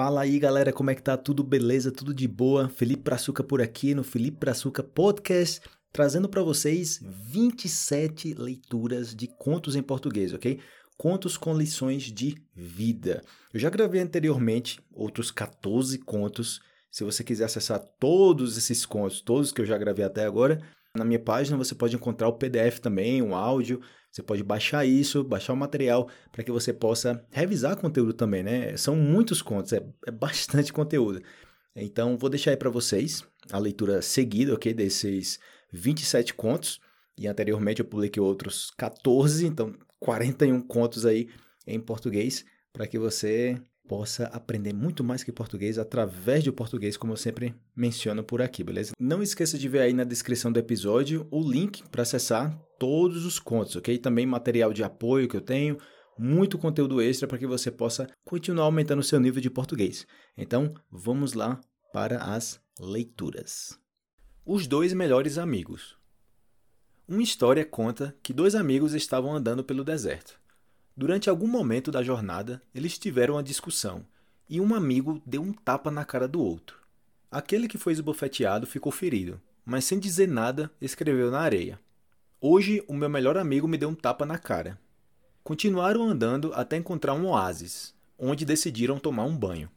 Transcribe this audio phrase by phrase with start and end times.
[0.00, 1.16] Fala aí galera, como é que tá?
[1.16, 1.90] Tudo beleza?
[1.90, 2.68] Tudo de boa?
[2.68, 5.60] Felipe Praçuca por aqui no Felipe Praçuca Podcast,
[5.92, 10.60] trazendo para vocês 27 leituras de contos em português, ok?
[10.96, 13.24] Contos com lições de vida.
[13.52, 16.60] Eu já gravei anteriormente outros 14 contos.
[16.92, 20.62] Se você quiser acessar todos esses contos, todos que eu já gravei até agora,
[20.94, 23.80] na minha página você pode encontrar o PDF também, um áudio.
[24.10, 28.76] Você pode baixar isso, baixar o material para que você possa revisar conteúdo também, né?
[28.76, 31.22] São muitos contos, é, é bastante conteúdo.
[31.76, 34.72] Então, vou deixar aí para vocês a leitura seguida, ok?
[34.74, 35.38] Desses
[35.72, 36.80] 27 contos.
[37.16, 41.28] E anteriormente eu publiquei outros 14, então 41 contos aí
[41.66, 47.14] em português para que você possa aprender muito mais que português através do português, como
[47.14, 48.92] eu sempre menciono por aqui, beleza?
[49.00, 53.38] Não esqueça de ver aí na descrição do episódio o link para acessar todos os
[53.38, 53.96] contos, ok?
[53.96, 55.78] Também material de apoio que eu tenho,
[56.18, 60.06] muito conteúdo extra para que você possa continuar aumentando o seu nível de português.
[60.36, 61.58] Então, vamos lá
[61.92, 63.78] para as leituras.
[64.44, 65.96] Os dois melhores amigos.
[67.08, 70.37] Uma história conta que dois amigos estavam andando pelo deserto.
[70.98, 74.04] Durante algum momento da jornada, eles tiveram uma discussão
[74.48, 76.76] e um amigo deu um tapa na cara do outro.
[77.30, 81.78] Aquele que foi esbofeteado ficou ferido, mas sem dizer nada, escreveu na areia:
[82.40, 84.76] Hoje o meu melhor amigo me deu um tapa na cara.
[85.44, 89.70] Continuaram andando até encontrar um oásis, onde decidiram tomar um banho.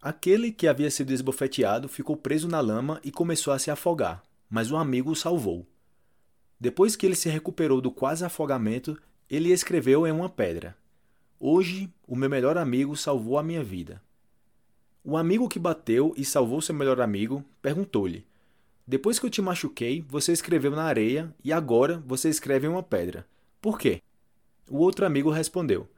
[0.00, 4.70] Aquele que havia sido esbofeteado ficou preso na lama e começou a se afogar, mas
[4.70, 5.66] o amigo o salvou.
[6.60, 8.96] Depois que ele se recuperou do quase afogamento,
[9.30, 10.76] ele escreveu em uma pedra:
[11.38, 14.02] Hoje, o meu melhor amigo salvou a minha vida.
[15.04, 18.26] O amigo que bateu e salvou seu melhor amigo perguntou-lhe:
[18.86, 22.82] Depois que eu te machuquei, você escreveu na areia e agora você escreve em uma
[22.82, 23.24] pedra.
[23.60, 24.02] Por quê?
[24.68, 25.88] O outro amigo respondeu: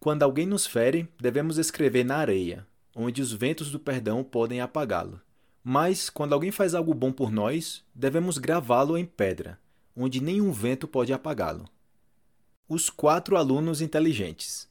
[0.00, 5.20] Quando alguém nos fere, devemos escrever na areia, onde os ventos do perdão podem apagá-lo.
[5.62, 9.58] Mas, quando alguém faz algo bom por nós, devemos gravá-lo em pedra,
[9.96, 11.64] onde nenhum vento pode apagá-lo.
[12.66, 14.66] Os quatro alunos inteligentes.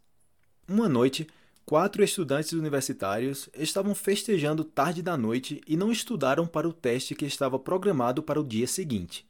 [0.68, 1.28] Uma noite,
[1.64, 7.24] quatro estudantes universitários estavam festejando tarde da noite e não estudaram para o teste que
[7.24, 9.28] estava programado para o dia seguinte.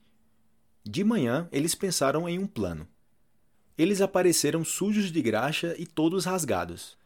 [0.82, 2.88] De manhã, eles pensaram em um plano.
[3.78, 6.98] Eles apareceram sujos de graxa e todos rasgados.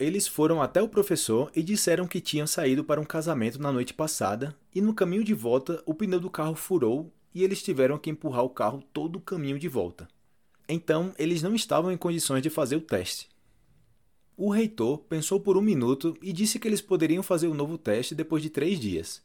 [0.00, 3.92] Eles foram até o professor e disseram que tinham saído para um casamento na noite
[3.92, 8.08] passada e no caminho de volta o pneu do carro furou e eles tiveram que
[8.08, 10.08] empurrar o carro todo o caminho de volta.
[10.68, 13.28] Então, eles não estavam em condições de fazer o teste.
[14.36, 18.14] O reitor pensou por um minuto e disse que eles poderiam fazer o novo teste
[18.14, 19.22] depois de três dias.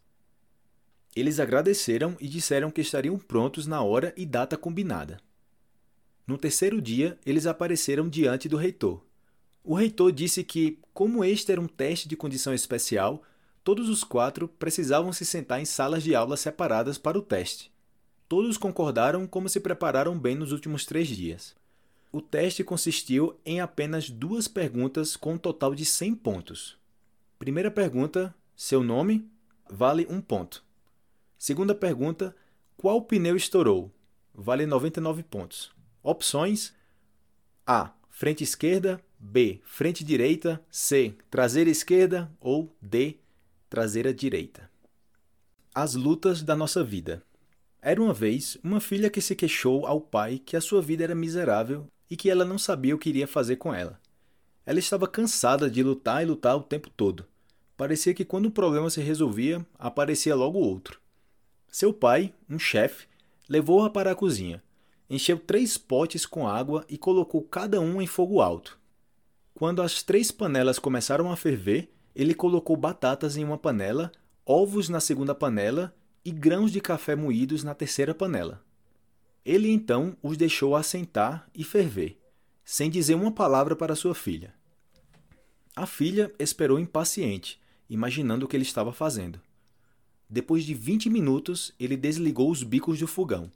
[1.15, 5.19] Eles agradeceram e disseram que estariam prontos na hora e data combinada.
[6.27, 9.01] No terceiro dia, eles apareceram diante do reitor.
[9.63, 13.23] O reitor disse que, como este era um teste de condição especial,
[13.63, 17.71] todos os quatro precisavam se sentar em salas de aula separadas para o teste.
[18.27, 21.55] Todos concordaram como se prepararam bem nos últimos três dias.
[22.11, 26.77] O teste consistiu em apenas duas perguntas com um total de 100 pontos.
[27.39, 29.29] Primeira pergunta: seu nome?
[29.69, 30.63] Vale um ponto.
[31.37, 32.35] Segunda pergunta:
[32.75, 33.91] qual pneu estourou?
[34.33, 35.71] Vale 99 pontos.
[36.01, 36.73] Opções:
[37.65, 37.93] A.
[38.09, 38.99] Frente esquerda.
[39.19, 39.61] B.
[39.63, 40.63] Frente direita.
[40.71, 41.15] C.
[41.29, 42.31] Traseira esquerda.
[42.39, 43.17] Ou D.
[43.69, 44.69] Traseira direita.
[45.73, 47.23] As lutas da nossa vida.
[47.87, 51.15] Era uma vez uma filha que se queixou ao pai que a sua vida era
[51.15, 53.97] miserável e que ela não sabia o que iria fazer com ela.
[54.65, 57.25] Ela estava cansada de lutar e lutar o tempo todo.
[57.77, 60.99] Parecia que quando um problema se resolvia, aparecia logo outro.
[61.69, 63.07] Seu pai, um chefe,
[63.47, 64.61] levou-a para a cozinha,
[65.09, 68.77] encheu três potes com água e colocou cada um em fogo alto.
[69.53, 74.11] Quando as três panelas começaram a ferver, ele colocou batatas em uma panela,
[74.45, 75.95] ovos na segunda panela
[76.27, 78.61] e grãos de café moídos na terceira panela.
[79.45, 82.19] Ele então os deixou assentar e ferver,
[82.65, 84.53] sem dizer uma palavra para sua filha.
[85.73, 89.39] A filha esperou impaciente, imaginando o que ele estava fazendo.
[90.29, 93.49] Depois de 20 minutos, ele desligou os bicos do fogão.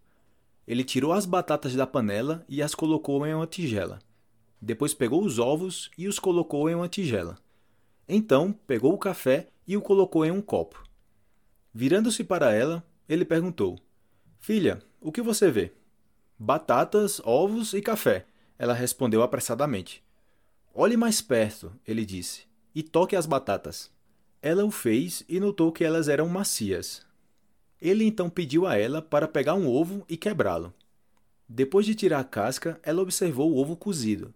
[0.65, 3.99] Ele tirou as batatas da panela e as colocou em uma tigela.
[4.61, 7.37] Depois pegou os ovos e os colocou em uma tigela.
[8.07, 10.89] Então, pegou o café e o colocou em um copo.
[11.73, 13.79] Virando-se para ela, ele perguntou:
[14.39, 15.71] Filha, o que você vê?
[16.37, 18.25] Batatas, ovos e café.
[18.57, 20.03] Ela respondeu apressadamente.
[20.73, 23.91] Olhe mais perto, ele disse, e toque as batatas.
[24.41, 27.05] Ela o fez e notou que elas eram macias.
[27.81, 30.73] Ele então pediu a ela para pegar um ovo e quebrá-lo.
[31.47, 34.33] Depois de tirar a casca, ela observou o ovo cozido.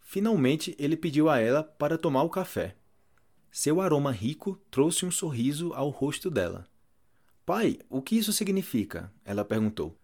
[0.00, 2.74] Finalmente, ele pediu a ela para tomar o café.
[3.50, 6.66] Seu aroma rico trouxe um sorriso ao rosto dela.
[7.48, 9.10] Pai, o que isso significa?
[9.24, 9.96] Ela perguntou.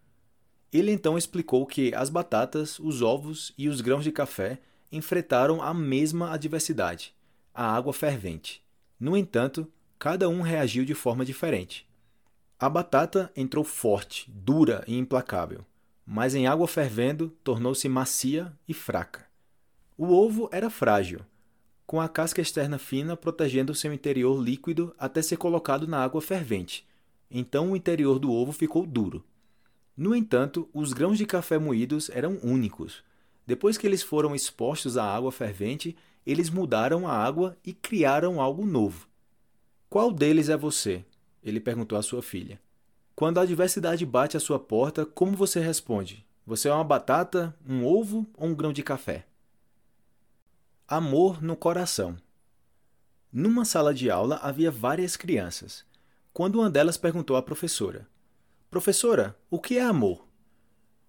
[0.73, 5.75] Ele então explicou que as batatas, os ovos e os grãos de café enfrentaram a
[5.75, 7.14] mesma adversidade,
[7.52, 8.64] a água fervente.
[8.99, 11.87] No entanto, cada um reagiu de forma diferente.
[12.58, 15.67] A batata entrou forte, dura e implacável,
[16.06, 19.26] mas em água fervendo tornou-se macia e fraca.
[19.99, 21.20] O ovo era frágil,
[21.87, 26.87] com a casca externa fina protegendo seu interior líquido até ser colocado na água fervente.
[27.31, 29.25] Então o interior do ovo ficou duro.
[29.97, 33.03] No entanto, os grãos de café moídos eram únicos.
[33.47, 38.65] Depois que eles foram expostos à água fervente, eles mudaram a água e criaram algo
[38.65, 39.06] novo.
[39.88, 41.05] Qual deles é você?
[41.43, 42.61] Ele perguntou à sua filha.
[43.15, 46.27] Quando a adversidade bate à sua porta, como você responde?
[46.47, 49.25] Você é uma batata, um ovo ou um grão de café?
[50.88, 52.17] Amor no coração.
[53.32, 55.85] Numa sala de aula havia várias crianças.
[56.35, 58.09] Quando uma delas perguntou à professora:
[58.69, 60.27] Professora, o que é amor?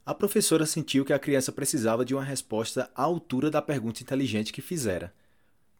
[0.06, 4.54] A professora sentiu que a criança precisava de uma resposta à altura da pergunta inteligente
[4.54, 5.12] que fizera.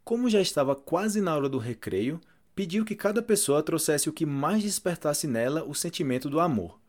[0.04, 2.20] Como já estava quase na hora do recreio,
[2.56, 6.80] pediu que cada pessoa trouxesse o que mais despertasse nela o sentimento do amor.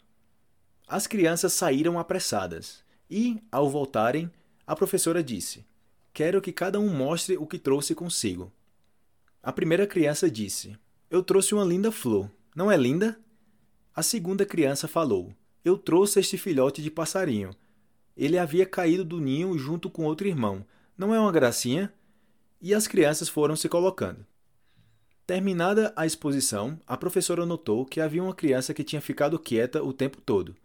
[0.88, 4.31] As crianças saíram apressadas e, ao voltarem,
[4.67, 5.62] a professora disse:
[6.11, 8.50] Quero que cada um mostre o que trouxe consigo.
[9.43, 10.75] A primeira criança disse:
[11.11, 12.31] Eu trouxe uma linda flor.
[12.56, 13.20] Não é linda?
[13.94, 15.31] A segunda criança falou:
[15.62, 17.55] Eu trouxe este filhote de passarinho.
[18.17, 20.64] Ele havia caído do ninho junto com outro irmão.
[20.97, 21.93] Não é uma gracinha?
[22.58, 24.25] E as crianças foram se colocando.
[25.26, 29.93] Terminada a exposição, a professora notou que havia uma criança que tinha ficado quieta o
[29.93, 30.56] tempo todo.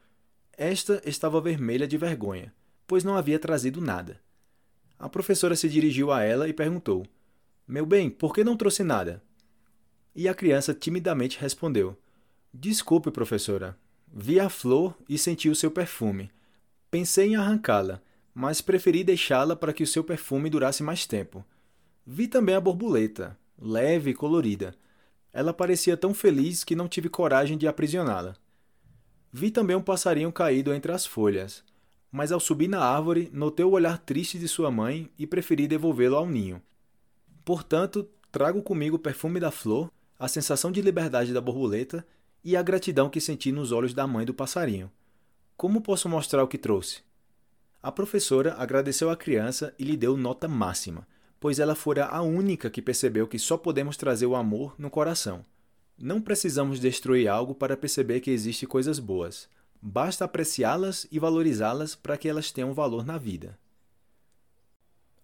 [0.57, 2.53] Esta estava vermelha de vergonha,
[2.87, 4.17] pois não havia trazido nada.
[4.97, 7.05] A professora se dirigiu a ela e perguntou:
[7.67, 9.21] Meu bem, por que não trouxe nada?
[10.15, 11.97] E a criança timidamente respondeu:
[12.53, 13.77] Desculpe, professora.
[14.13, 16.29] Vi a flor e senti o seu perfume.
[16.89, 18.01] Pensei em arrancá-la,
[18.33, 21.45] mas preferi deixá-la para que o seu perfume durasse mais tempo.
[22.05, 24.75] Vi também a borboleta, leve e colorida.
[25.31, 28.35] Ela parecia tão feliz que não tive coragem de aprisioná-la.
[29.31, 31.63] Vi também um passarinho caído entre as folhas,
[32.11, 36.17] mas ao subir na árvore notei o olhar triste de sua mãe e preferi devolvê-lo
[36.17, 36.61] ao ninho.
[37.45, 39.89] Portanto, trago comigo o perfume da flor,
[40.21, 42.05] a sensação de liberdade da borboleta
[42.43, 44.91] e a gratidão que senti nos olhos da mãe do passarinho.
[45.57, 47.01] Como posso mostrar o que trouxe?
[47.81, 51.07] A professora agradeceu à criança e lhe deu nota máxima,
[51.39, 55.43] pois ela fora a única que percebeu que só podemos trazer o amor no coração.
[55.97, 59.49] Não precisamos destruir algo para perceber que existem coisas boas.
[59.81, 63.57] Basta apreciá-las e valorizá-las para que elas tenham valor na vida.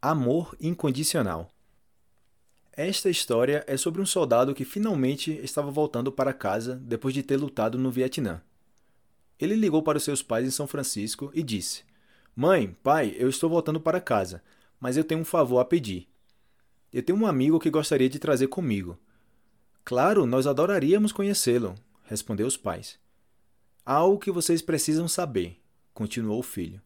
[0.01, 1.51] Amor incondicional.
[2.77, 7.35] Esta história é sobre um soldado que finalmente estava voltando para casa depois de ter
[7.35, 8.41] lutado no Vietnã.
[9.37, 11.83] Ele ligou para os seus pais em São Francisco e disse:
[12.35, 14.41] Mãe, pai, eu estou voltando para casa
[14.79, 16.07] mas eu tenho um favor a pedir.
[16.91, 18.97] Eu tenho um amigo que gostaria de trazer comigo.
[19.83, 22.99] Claro, nós adoraríamos conhecê-lo, respondeu os pais.
[23.85, 25.59] Há algo que vocês precisam saber,
[25.93, 26.81] continuou o filho.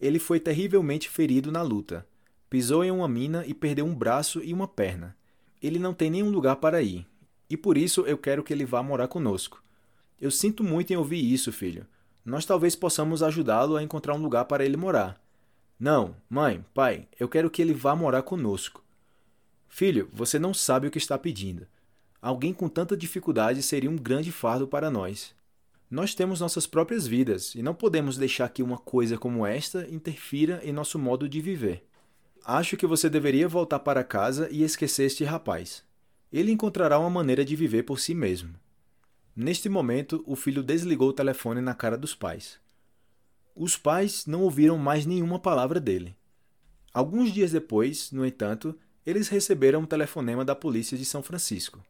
[0.00, 2.06] Ele foi terrivelmente ferido na luta.
[2.54, 5.16] Pisou em uma mina e perdeu um braço e uma perna.
[5.60, 7.04] Ele não tem nenhum lugar para ir,
[7.50, 9.60] e por isso eu quero que ele vá morar conosco.
[10.20, 11.84] Eu sinto muito em ouvir isso, filho.
[12.24, 15.20] Nós talvez possamos ajudá-lo a encontrar um lugar para ele morar.
[15.80, 18.84] Não, mãe, pai, eu quero que ele vá morar conosco.
[19.68, 21.66] Filho, você não sabe o que está pedindo.
[22.22, 25.34] Alguém com tanta dificuldade seria um grande fardo para nós.
[25.90, 30.60] Nós temos nossas próprias vidas e não podemos deixar que uma coisa como esta interfira
[30.62, 31.84] em nosso modo de viver.
[32.46, 35.82] Acho que você deveria voltar para casa e esquecer este rapaz.
[36.30, 38.54] Ele encontrará uma maneira de viver por si mesmo.
[39.34, 42.60] Neste momento, o filho desligou o telefone na cara dos pais.
[43.56, 46.14] Os pais não ouviram mais nenhuma palavra dele.
[46.92, 51.82] Alguns dias depois, no entanto, eles receberam um telefonema da polícia de São Francisco.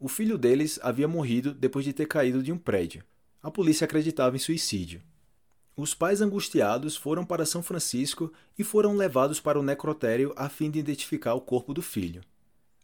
[0.00, 3.04] O filho deles havia morrido depois de ter caído de um prédio.
[3.40, 5.00] A polícia acreditava em suicídio.
[5.78, 10.72] Os pais angustiados foram para São Francisco e foram levados para o necrotério a fim
[10.72, 12.20] de identificar o corpo do filho.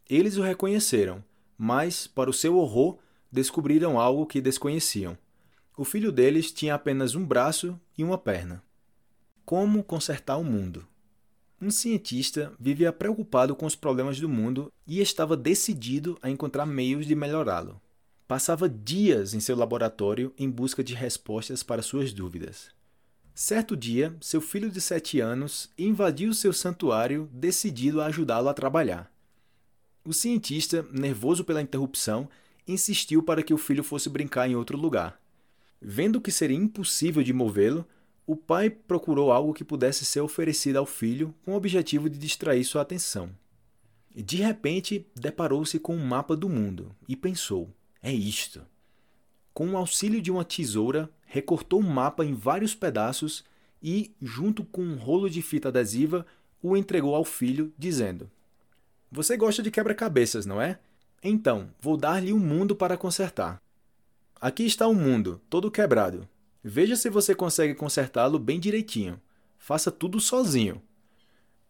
[0.09, 1.21] Eles o reconheceram,
[1.57, 2.97] mas, para o seu horror,
[3.29, 5.17] descobriram algo que desconheciam.
[5.75, 8.63] O filho deles tinha apenas um braço e uma perna.
[9.43, 10.87] Como consertar o mundo?
[11.61, 17.05] Um cientista vivia preocupado com os problemas do mundo e estava decidido a encontrar meios
[17.05, 17.81] de melhorá-lo.
[18.25, 22.73] Passava dias em seu laboratório em busca de respostas para suas dúvidas.
[23.37, 29.11] Certo dia, seu filho de sete anos invadiu seu santuário decidido a ajudá-lo a trabalhar.
[30.05, 32.29] O cientista, nervoso pela interrupção,
[32.65, 35.19] insistiu para que o filho fosse brincar em outro lugar.
[35.81, 37.85] Vendo que seria impossível de movê-lo,
[38.25, 42.63] o pai procurou algo que pudesse ser oferecido ao filho com o objetivo de distrair
[42.63, 43.29] sua atenção.
[44.15, 47.69] De repente, deparou-se com um mapa do mundo e pensou:
[48.01, 48.65] é isto.
[49.55, 53.41] Com o auxílio de uma tesoura, recortou o mapa em vários pedaços
[53.81, 56.25] e, junto com um rolo de fita adesiva,
[56.61, 58.29] o entregou ao filho, dizendo:
[59.09, 60.77] Você gosta de quebra-cabeças, não é?
[61.23, 63.61] Então, vou dar-lhe um mundo para consertar.
[64.41, 66.27] Aqui está o um mundo, todo quebrado.
[66.61, 69.21] Veja se você consegue consertá-lo bem direitinho.
[69.57, 70.81] Faça tudo sozinho.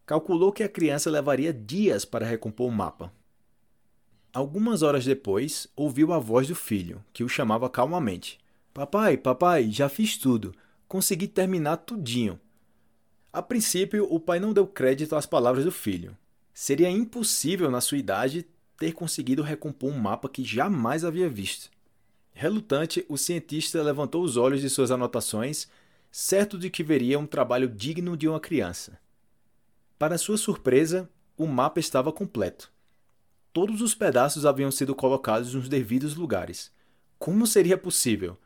[0.08, 3.13] Calculou que a criança levaria dias para recompor o mapa.
[4.36, 8.38] Algumas horas depois, ouviu a voz do filho, que o chamava calmamente.
[8.74, 10.54] Papai, papai, já fiz tudo.
[10.89, 12.38] Consegui terminar tudinho.
[13.32, 16.18] A princípio, o pai não deu crédito às palavras do filho.
[16.54, 18.46] Seria impossível, na sua idade,
[18.77, 21.72] ter conseguido recompor um mapa que jamais havia visto.
[22.34, 25.70] Relutante, o cientista levantou os olhos de suas anotações,
[26.12, 29.00] certo de que veria um trabalho digno de uma criança.
[29.98, 32.75] Para sua surpresa, o mapa estava completo.
[33.55, 36.74] Todos os pedaços haviam sido colocados nos devidos lugares.
[37.17, 38.38] Como seria possível?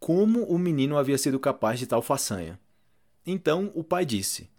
[0.00, 2.58] Como o menino havia sido capaz de tal façanha?
[3.24, 4.50] Então o pai disse: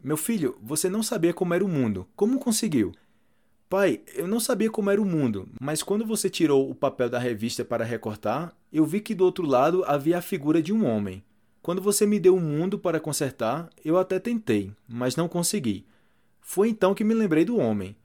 [0.00, 2.06] Meu filho, você não sabia como era o mundo.
[2.14, 2.92] Como conseguiu?
[3.68, 7.18] Pai, eu não sabia como era o mundo, mas quando você tirou o papel da
[7.18, 11.24] revista para recortar, eu vi que do outro lado havia a figura de um homem.
[11.60, 15.84] Quando você me deu o mundo para consertar, eu até tentei, mas não consegui.
[16.40, 17.96] Foi então que me lembrei do homem.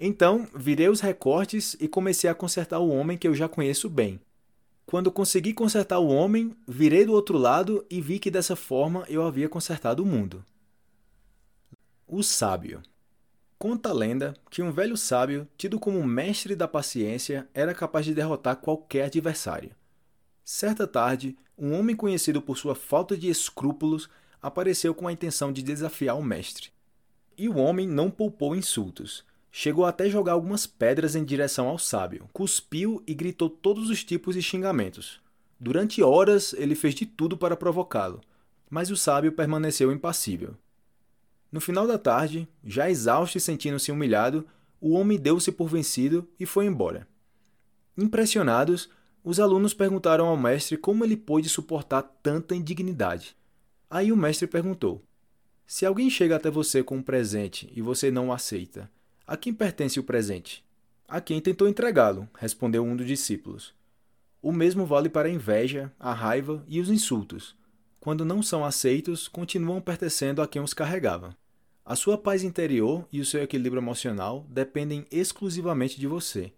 [0.00, 4.20] Então, virei os recortes e comecei a consertar o homem que eu já conheço bem.
[4.86, 9.22] Quando consegui consertar o homem, virei do outro lado e vi que dessa forma eu
[9.22, 10.44] havia consertado o mundo.
[12.06, 12.80] O sábio.
[13.58, 18.14] Conta a lenda que um velho sábio, tido como mestre da paciência, era capaz de
[18.14, 19.72] derrotar qualquer adversário.
[20.44, 24.08] Certa tarde, um homem conhecido por sua falta de escrúpulos
[24.40, 26.70] apareceu com a intenção de desafiar o mestre.
[27.36, 29.24] E o homem não poupou insultos.
[29.50, 34.34] Chegou até jogar algumas pedras em direção ao sábio, cuspiu e gritou todos os tipos
[34.34, 35.20] de xingamentos.
[35.58, 38.20] Durante horas ele fez de tudo para provocá-lo,
[38.70, 40.54] mas o sábio permaneceu impassível.
[41.50, 44.46] No final da tarde, já exausto e sentindo-se humilhado,
[44.80, 47.08] o homem deu-se por vencido e foi embora.
[47.96, 48.88] Impressionados,
[49.24, 53.36] os alunos perguntaram ao mestre como ele pôde suportar tanta indignidade.
[53.90, 55.02] Aí o mestre perguntou:
[55.66, 58.90] Se alguém chega até você com um presente e você não o aceita,
[59.28, 60.64] a quem pertence o presente?
[61.06, 63.72] A quem tentou entregá-lo, respondeu um dos discípulos.
[64.42, 67.56] O mesmo vale para a inveja, a raiva e os insultos
[68.00, 71.36] quando não são aceitos, continuam pertencendo a quem os carregava.
[71.84, 76.52] A sua paz interior e o seu equilíbrio emocional dependem exclusivamente de você.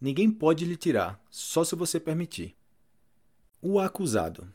[0.00, 2.54] Ninguém pode lhe tirar, só se você permitir.
[3.62, 4.46] O acusado.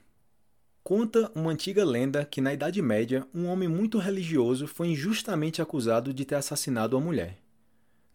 [0.84, 6.14] Conta uma antiga lenda que na Idade Média um homem muito religioso foi injustamente acusado
[6.14, 7.40] de ter assassinado uma mulher.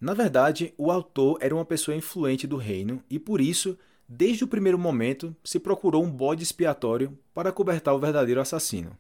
[0.01, 3.77] Na verdade, o autor era uma pessoa influente do reino e por isso
[4.13, 8.99] Desde o primeiro momento, se procurou um bode expiatório para cobertar o verdadeiro assassino.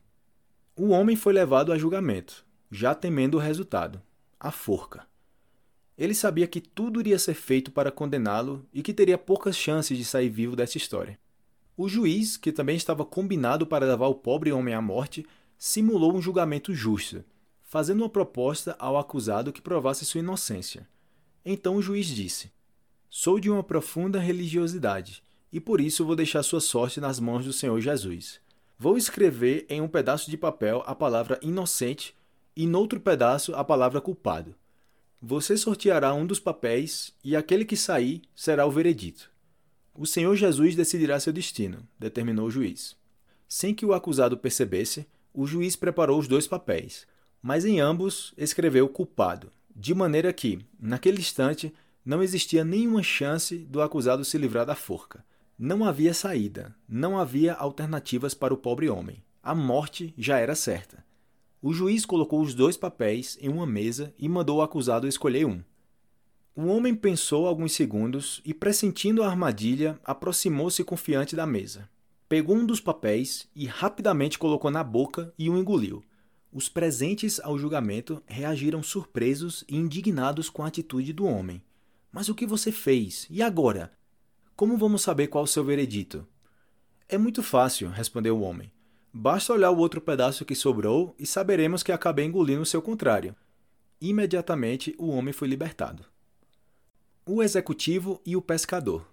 [0.76, 4.00] O homem foi levado a julgamento, já temendo o resultado
[4.38, 5.04] a forca.
[5.98, 10.04] Ele sabia que tudo iria ser feito para condená-lo e que teria poucas chances de
[10.04, 11.18] sair vivo dessa história.
[11.76, 15.26] O juiz, que também estava combinado para levar o pobre homem à morte,
[15.58, 17.24] simulou um julgamento justo,
[17.70, 20.88] fazendo uma proposta ao acusado que provasse sua inocência.
[21.44, 22.50] Então o juiz disse:
[23.08, 25.22] Sou de uma profunda religiosidade,
[25.52, 28.40] e por isso vou deixar sua sorte nas mãos do Senhor Jesus.
[28.76, 32.12] Vou escrever em um pedaço de papel a palavra inocente
[32.56, 34.56] e noutro pedaço a palavra culpado.
[35.22, 39.30] Você sorteará um dos papéis e aquele que sair será o veredito.
[39.94, 42.96] O Senhor Jesus decidirá seu destino, determinou o juiz.
[43.46, 47.06] Sem que o acusado percebesse, o juiz preparou os dois papéis,
[47.42, 51.72] mas em ambos escreveu culpado, de maneira que, naquele instante,
[52.04, 55.24] não existia nenhuma chance do acusado se livrar da forca.
[55.58, 59.22] Não havia saída, não havia alternativas para o pobre homem.
[59.42, 61.04] A morte já era certa.
[61.62, 65.62] O juiz colocou os dois papéis em uma mesa e mandou o acusado escolher um.
[66.56, 71.88] O homem pensou alguns segundos e, pressentindo a armadilha, aproximou-se confiante da mesa.
[72.28, 76.02] Pegou um dos papéis e rapidamente colocou na boca e o engoliu.
[76.52, 81.62] Os presentes ao julgamento reagiram surpresos e indignados com a atitude do homem.
[82.10, 83.26] Mas o que você fez?
[83.30, 83.92] E agora?
[84.56, 86.26] Como vamos saber qual o seu veredito?
[87.08, 88.72] É muito fácil, respondeu o homem.
[89.12, 93.34] Basta olhar o outro pedaço que sobrou e saberemos que acabei engolindo o seu contrário.
[94.00, 96.04] Imediatamente o homem foi libertado.
[97.24, 99.06] O executivo e o pescador.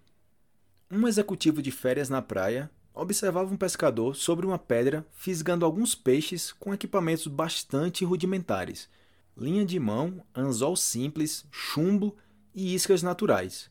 [0.90, 6.52] Um executivo de férias na praia observava um pescador sobre uma pedra fisgando alguns peixes
[6.52, 8.90] com equipamentos bastante rudimentares:
[9.38, 12.16] linha de mão, anzol simples, chumbo
[12.54, 13.70] e iscas naturais.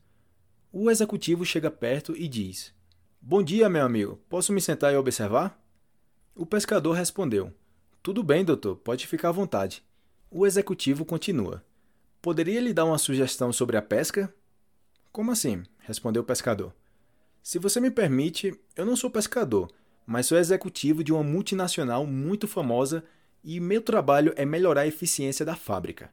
[0.73, 2.73] O executivo chega perto e diz:
[3.21, 4.21] Bom dia, meu amigo.
[4.29, 5.61] Posso me sentar e observar?
[6.35, 7.53] O pescador respondeu:
[8.03, 9.83] Tudo bem, doutor, pode ficar à vontade.
[10.31, 11.65] O executivo continua:
[12.23, 14.33] Poderia lhe dar uma sugestão sobre a pesca?
[15.11, 15.65] Como assim?
[15.81, 16.73] respondeu o pescador.
[17.47, 19.71] Se você me permite, eu não sou pescador,
[20.05, 23.05] mas sou executivo de uma multinacional muito famosa
[23.45, 26.13] e meu trabalho é melhorar a eficiência da fábrica,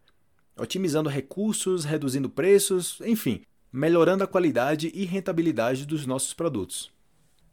[0.55, 6.91] otimizando recursos, reduzindo preços, enfim, melhorando a qualidade e rentabilidade dos nossos produtos.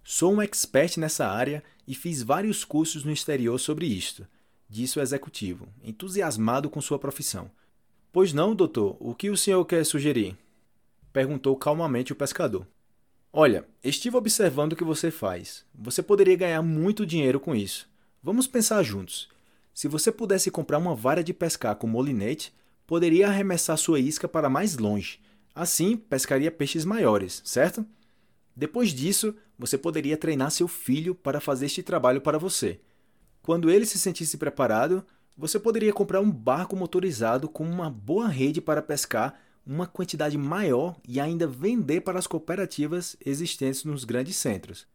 [0.04, 4.26] Sou um expert nessa área e fiz vários cursos no exterior sobre isto,
[4.68, 7.50] disse o executivo, entusiasmado com sua profissão.
[8.12, 10.36] Pois não, doutor, o que o senhor quer sugerir?
[11.14, 12.66] perguntou calmamente o pescador.
[13.32, 15.64] Olha, estive observando o que você faz.
[15.72, 17.88] Você poderia ganhar muito dinheiro com isso.
[18.20, 19.28] Vamos pensar juntos.
[19.72, 22.52] Se você pudesse comprar uma vara de pescar com molinete,
[22.88, 25.20] poderia arremessar sua isca para mais longe.
[25.54, 27.86] Assim, pescaria peixes maiores, certo?
[28.56, 32.80] Depois disso, você poderia treinar seu filho para fazer este trabalho para você.
[33.42, 35.06] Quando ele se sentisse preparado,
[35.36, 40.96] você poderia comprar um barco motorizado com uma boa rede para pescar uma quantidade maior
[41.06, 44.86] e ainda vender para as cooperativas existentes nos grandes centros.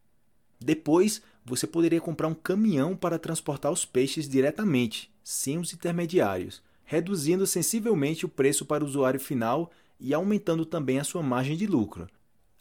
[0.60, 7.46] Depois, você poderia comprar um caminhão para transportar os peixes diretamente, sem os intermediários, reduzindo
[7.46, 12.08] sensivelmente o preço para o usuário final e aumentando também a sua margem de lucro.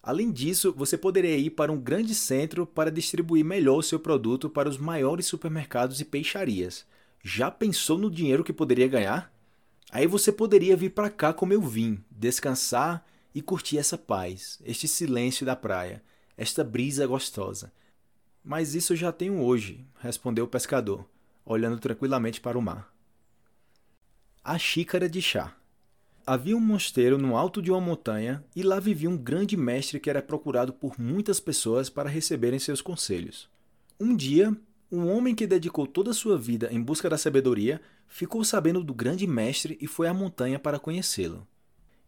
[0.02, 4.50] Além disso, você poderia ir para um grande centro para distribuir melhor o seu produto
[4.50, 6.86] para os maiores supermercados e peixarias.
[7.24, 9.35] Já pensou no dinheiro que poderia ganhar?
[9.96, 14.90] Aí você poderia vir para cá como eu vim, descansar e curtir essa paz, este
[14.90, 16.04] silêncio da praia,
[16.36, 17.72] esta brisa gostosa.
[18.44, 21.05] Mas isso eu já tenho hoje, respondeu o pescador,
[21.46, 22.94] olhando tranquilamente para o mar.
[24.44, 25.55] A xícara de chá.
[26.27, 30.10] Havia um mosteiro no alto de uma montanha e lá vivia um grande mestre que
[30.10, 33.48] era procurado por muitas pessoas para receberem seus conselhos.
[33.98, 34.53] Um dia,
[34.92, 38.94] um homem que dedicou toda a sua vida em busca da sabedoria ficou sabendo do
[38.94, 41.48] grande mestre e foi à montanha para conhecê-lo.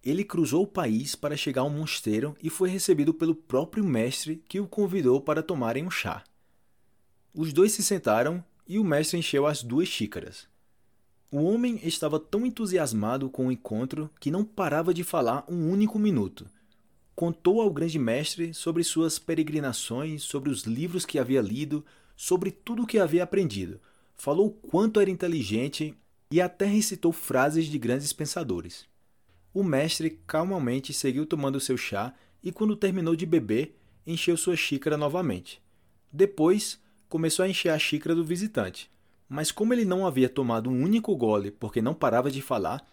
[0.04, 4.60] Ele cruzou o país para chegar ao mosteiro e foi recebido pelo próprio mestre que
[4.60, 6.24] o convidou para tomarem um chá.
[7.34, 10.48] Os dois se sentaram e o mestre encheu as duas xícaras.
[11.30, 16.00] O homem estava tão entusiasmado com o encontro que não parava de falar um único
[16.00, 16.50] minuto.
[17.14, 21.84] Contou ao grande mestre sobre suas peregrinações, sobre os livros que havia lido,
[22.18, 23.80] sobre tudo o que havia aprendido.
[24.16, 25.96] Falou quanto era inteligente
[26.32, 28.86] e até recitou frases de grandes pensadores.
[29.54, 34.98] O mestre calmamente seguiu tomando seu chá e, quando terminou de beber, encheu sua xícara
[34.98, 35.62] novamente.
[36.12, 38.90] Depois, começou a encher a xícara do visitante.
[39.30, 42.86] Mas, como ele não havia tomado um único gole porque não parava de falar,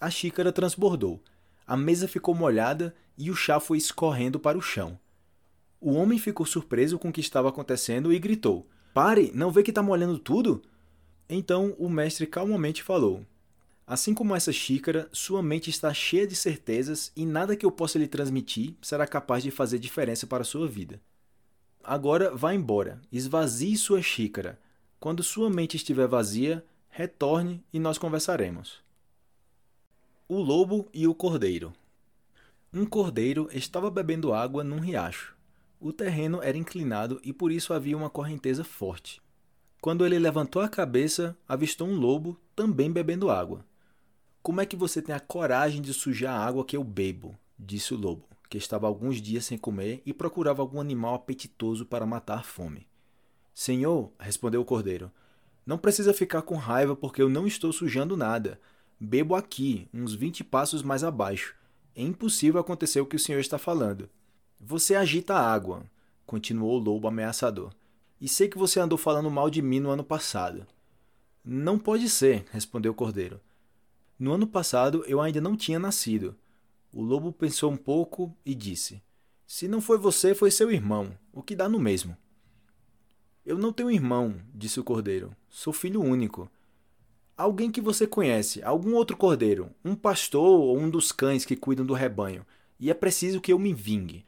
[0.00, 1.22] a xícara transbordou.
[1.66, 4.98] A mesa ficou molhada e o chá foi escorrendo para o chão.
[5.80, 9.70] O homem ficou surpreso com o que estava acontecendo e gritou: Pare, não vê que
[9.70, 10.62] está molhando tudo?
[11.28, 13.24] Então o mestre calmamente falou:
[13.86, 17.98] Assim como essa xícara, sua mente está cheia de certezas e nada que eu possa
[17.98, 21.00] lhe transmitir será capaz de fazer diferença para a sua vida.
[21.82, 24.58] Agora vá embora, esvazie sua xícara.
[25.00, 28.80] Quando sua mente estiver vazia, retorne e nós conversaremos.
[30.28, 31.72] O lobo e o cordeiro.
[32.72, 35.34] Um cordeiro estava bebendo água num riacho.
[35.84, 39.20] O terreno era inclinado e por isso havia uma correnteza forte.
[39.80, 43.66] Quando ele levantou a cabeça, avistou um lobo também bebendo água.
[44.40, 47.36] Como é que você tem a coragem de sujar a água que eu bebo?
[47.58, 52.06] disse o lobo, que estava alguns dias sem comer e procurava algum animal apetitoso para
[52.06, 52.86] matar a fome.
[53.52, 55.10] Senhor, respondeu o cordeiro,
[55.66, 58.60] não precisa ficar com raiva porque eu não estou sujando nada.
[59.00, 61.56] Bebo aqui, uns vinte passos mais abaixo.
[61.92, 64.08] É impossível acontecer o que o senhor está falando.
[64.64, 65.82] Você agita a água,
[66.24, 67.72] continuou o lobo ameaçador.
[68.20, 70.64] E sei que você andou falando mal de mim no ano passado.
[71.44, 73.40] Não pode ser, respondeu o cordeiro.
[74.16, 76.36] No ano passado eu ainda não tinha nascido.
[76.92, 79.02] O lobo pensou um pouco e disse:
[79.48, 82.16] Se não foi você, foi seu irmão, o que dá no mesmo.
[83.44, 85.34] Eu não tenho irmão, disse o cordeiro.
[85.48, 86.48] Sou filho único.
[87.36, 91.84] Alguém que você conhece, algum outro cordeiro, um pastor ou um dos cães que cuidam
[91.84, 92.46] do rebanho,
[92.78, 94.24] e é preciso que eu me vingue.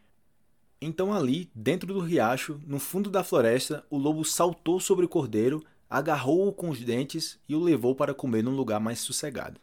[0.86, 5.64] Então, ali, dentro do riacho, no fundo da floresta, o lobo saltou sobre o cordeiro,
[5.88, 9.58] agarrou-o com os dentes e o levou para comer num lugar mais sossegado.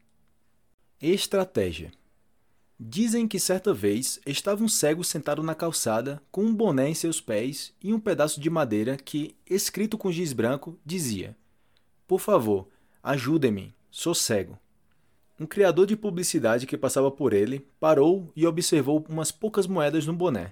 [0.99, 1.91] Estratégia:
[2.79, 7.21] Dizem que certa vez estava um cego sentado na calçada, com um boné em seus
[7.21, 11.37] pés e um pedaço de madeira que, escrito com giz branco, dizia:
[12.07, 12.67] Por favor,
[13.03, 14.57] ajudem-me, sou cego.
[15.39, 20.13] Um criador de publicidade que passava por ele parou e observou umas poucas moedas no
[20.13, 20.51] boné.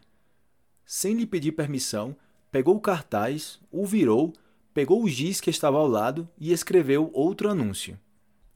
[0.91, 2.15] Sem lhe pedir permissão,
[2.51, 4.33] pegou o cartaz, o virou,
[4.73, 7.95] pegou o giz que estava ao lado e escreveu outro anúncio.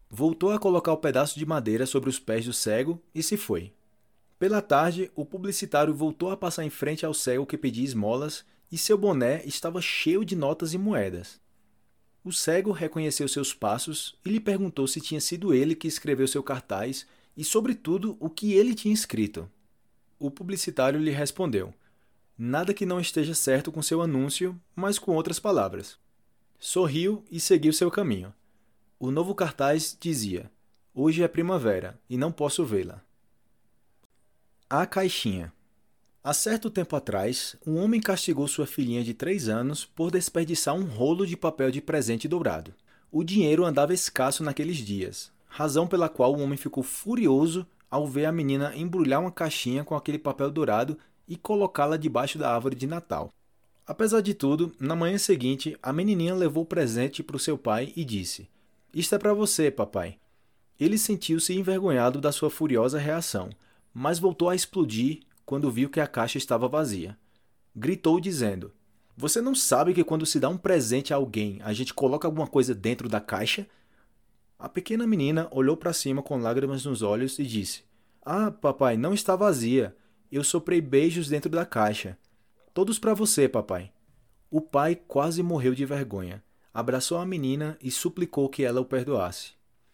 [0.10, 3.72] Voltou a colocar o pedaço de madeira sobre os pés do cego e se foi.
[4.40, 8.80] Pela tarde, o publicitário voltou a passar em frente ao cego que pedia esmolas e
[8.80, 11.40] seu boné estava cheio de notas e moedas.
[12.24, 16.42] O cego reconheceu seus passos e lhe perguntou se tinha sido ele que escreveu seu
[16.42, 17.06] cartaz
[17.38, 19.48] e, sobretudo, o que ele tinha escrito.
[20.18, 21.72] O publicitário lhe respondeu:
[22.38, 25.98] Nada que não esteja certo com seu anúncio, mas com outras palavras.
[26.60, 28.34] Sorriu e seguiu seu caminho.
[29.00, 30.50] O novo cartaz dizia:
[30.96, 33.04] Hoje é primavera e não posso vê-la.
[34.70, 35.54] A caixinha.
[36.24, 40.86] Há certo tempo atrás, um homem castigou sua filhinha de três anos por desperdiçar um
[40.86, 42.74] rolo de papel de presente dourado.
[43.12, 48.26] O dinheiro andava escasso naqueles dias, razão pela qual o homem ficou furioso ao ver
[48.26, 52.88] a menina embrulhar uma caixinha com aquele papel dourado e colocá-la debaixo da árvore de
[52.88, 53.34] Natal.
[53.86, 57.92] Apesar de tudo, na manhã seguinte, a menininha levou o presente para o seu pai
[57.96, 58.50] e disse:
[58.94, 60.18] Isto é para você, papai.
[60.80, 63.50] Ele sentiu-se envergonhado da sua furiosa reação,
[63.94, 67.18] mas voltou a explodir quando viu que a caixa estava vazia.
[67.76, 68.72] Gritou dizendo:
[69.18, 72.48] Você não sabe que quando se dá um presente a alguém, a gente coloca alguma
[72.48, 73.68] coisa dentro da caixa?
[74.58, 77.84] A pequena menina olhou para cima com lágrimas nos olhos e disse:
[78.26, 79.94] Ah, papai, não está vazia.
[80.36, 82.18] Eu soprei beijos dentro da caixa.
[82.74, 83.92] Todos para você, papai.
[84.50, 86.44] O pai quase morreu de vergonha.
[86.74, 89.52] Abraçou a menina e suplicou que ela o perdoasse.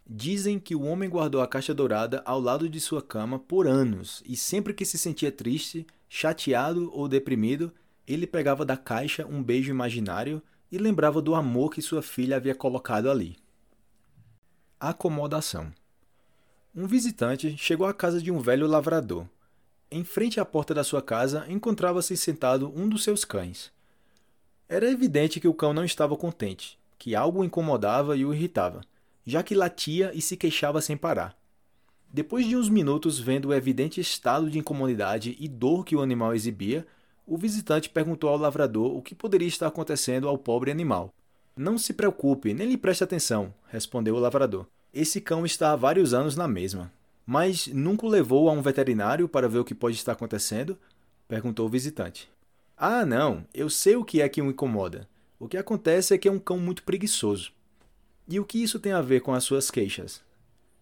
[0.08, 4.24] Dizem que o homem guardou a caixa dourada ao lado de sua cama por anos
[4.26, 7.70] e sempre que se sentia triste, chateado ou deprimido,
[8.08, 12.56] ele pegava da caixa um beijo imaginário e lembrava do amor que sua filha havia
[12.56, 13.36] colocado ali.
[14.80, 15.70] Acomodação.
[16.74, 19.28] Um visitante chegou à casa de um velho lavrador.
[19.92, 23.72] Em frente à porta da sua casa encontrava-se sentado um dos seus cães.
[24.68, 28.82] Era evidente que o cão não estava contente, que algo o incomodava e o irritava
[29.30, 31.38] já que latia e se queixava sem parar.
[32.12, 36.34] Depois de uns minutos vendo o evidente estado de incomodidade e dor que o animal
[36.34, 36.86] exibia,
[37.28, 41.14] o visitante perguntou ao lavrador o que poderia estar acontecendo ao pobre animal.
[41.56, 44.66] Não se preocupe, nem lhe preste atenção, respondeu o lavrador.
[44.92, 46.92] Esse cão está há vários anos na mesma.
[47.32, 50.76] Mas nunca o levou a um veterinário para ver o que pode estar acontecendo?
[51.28, 52.28] perguntou o visitante.
[52.76, 55.08] Ah, não, eu sei o que é que o incomoda.
[55.38, 57.52] O que acontece é que é um cão muito preguiçoso.
[58.28, 60.24] E o que isso tem a ver com as suas queixas?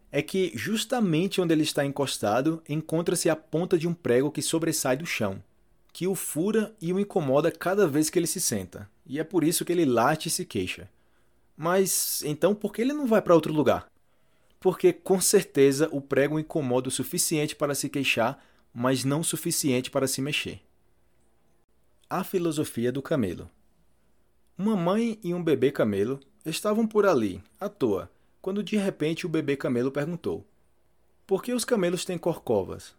[0.10, 4.96] É que justamente onde ele está encostado encontra-se a ponta de um prego que sobressai
[4.96, 5.44] do chão,
[5.92, 9.44] que o fura e o incomoda cada vez que ele se senta, e é por
[9.44, 10.90] isso que ele late e se queixa.
[11.58, 13.86] Mas então por que ele não vai para outro lugar?
[14.60, 18.44] Porque com certeza o prego incomoda o suficiente para se queixar,
[18.74, 20.62] mas não o suficiente para se mexer.
[22.10, 23.50] A filosofia do camelo.
[24.58, 28.10] Uma mãe e um bebê camelo estavam por ali, à toa,
[28.42, 30.46] quando de repente o bebê camelo perguntou:
[31.26, 32.96] Por que os camelos têm corcovas?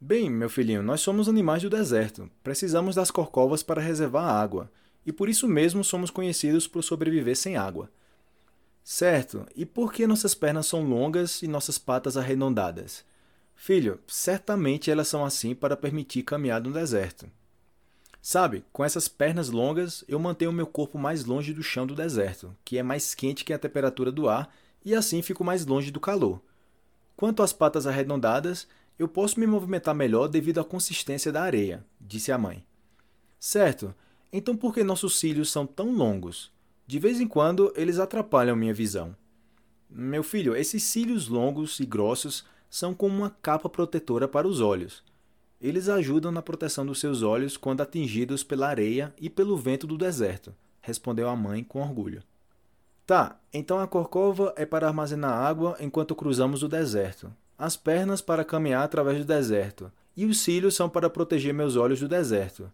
[0.00, 2.28] Bem, meu filhinho, nós somos animais do deserto.
[2.42, 4.70] Precisamos das corcovas para reservar água,
[5.06, 7.90] e por isso mesmo somos conhecidos por sobreviver sem água.
[8.84, 13.04] Certo, e por que nossas pernas são longas e nossas patas arredondadas?
[13.54, 17.30] Filho, certamente elas são assim para permitir caminhar no deserto.
[18.20, 22.56] Sabe, com essas pernas longas, eu mantenho meu corpo mais longe do chão do deserto,
[22.64, 24.52] que é mais quente que a temperatura do ar,
[24.84, 26.40] e assim fico mais longe do calor.
[27.16, 28.66] Quanto às patas arredondadas,
[28.98, 32.64] eu posso me movimentar melhor devido à consistência da areia, disse a mãe.
[33.38, 33.94] Certo,
[34.32, 36.52] então por que nossos cílios são tão longos?
[36.86, 39.16] De vez em quando eles atrapalham minha visão.
[39.88, 45.02] Meu filho, esses cílios longos e grossos são como uma capa protetora para os olhos.
[45.60, 49.96] Eles ajudam na proteção dos seus olhos quando atingidos pela areia e pelo vento do
[49.96, 52.22] deserto, respondeu a mãe com orgulho.
[53.06, 58.44] Tá, então a corcova é para armazenar água enquanto cruzamos o deserto, as pernas para
[58.44, 62.72] caminhar através do deserto, e os cílios são para proteger meus olhos do deserto.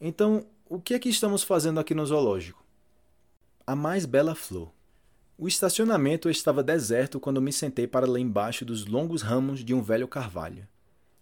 [0.00, 2.62] Então, o que é que estamos fazendo aqui no zoológico?
[3.68, 4.72] A mais bela flor.
[5.36, 9.82] O estacionamento estava deserto quando me sentei para ler embaixo dos longos ramos de um
[9.82, 10.66] velho carvalho.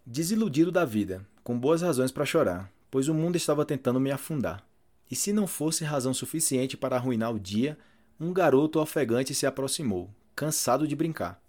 [0.05, 4.65] Desiludido da vida, com boas razões para chorar, pois o mundo estava tentando me afundar.
[5.11, 7.77] E se não fosse razão suficiente para arruinar o dia,
[8.17, 11.43] um garoto ofegante se aproximou, cansado de brincar.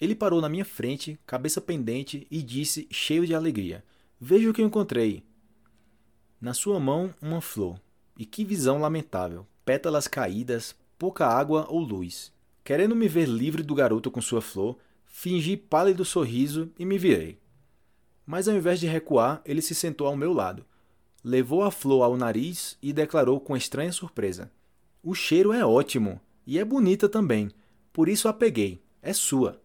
[0.00, 3.84] Ele parou na minha frente, cabeça pendente, e disse, cheio de alegria:
[4.20, 5.24] Veja o que eu encontrei.
[6.40, 7.76] Na sua mão, uma flor.
[8.16, 9.48] E que visão lamentável!
[9.64, 12.32] Pétalas caídas, pouca água ou luz.
[12.64, 17.38] Querendo me ver livre do garoto com sua flor, fingi pálido sorriso e me virei.
[18.26, 20.64] Mas ao invés de recuar, ele se sentou ao meu lado.
[21.24, 24.50] Levou a flor ao nariz e declarou com estranha surpresa:
[25.02, 27.50] O cheiro é ótimo e é bonita também,
[27.92, 28.82] por isso a peguei.
[29.00, 29.60] É sua.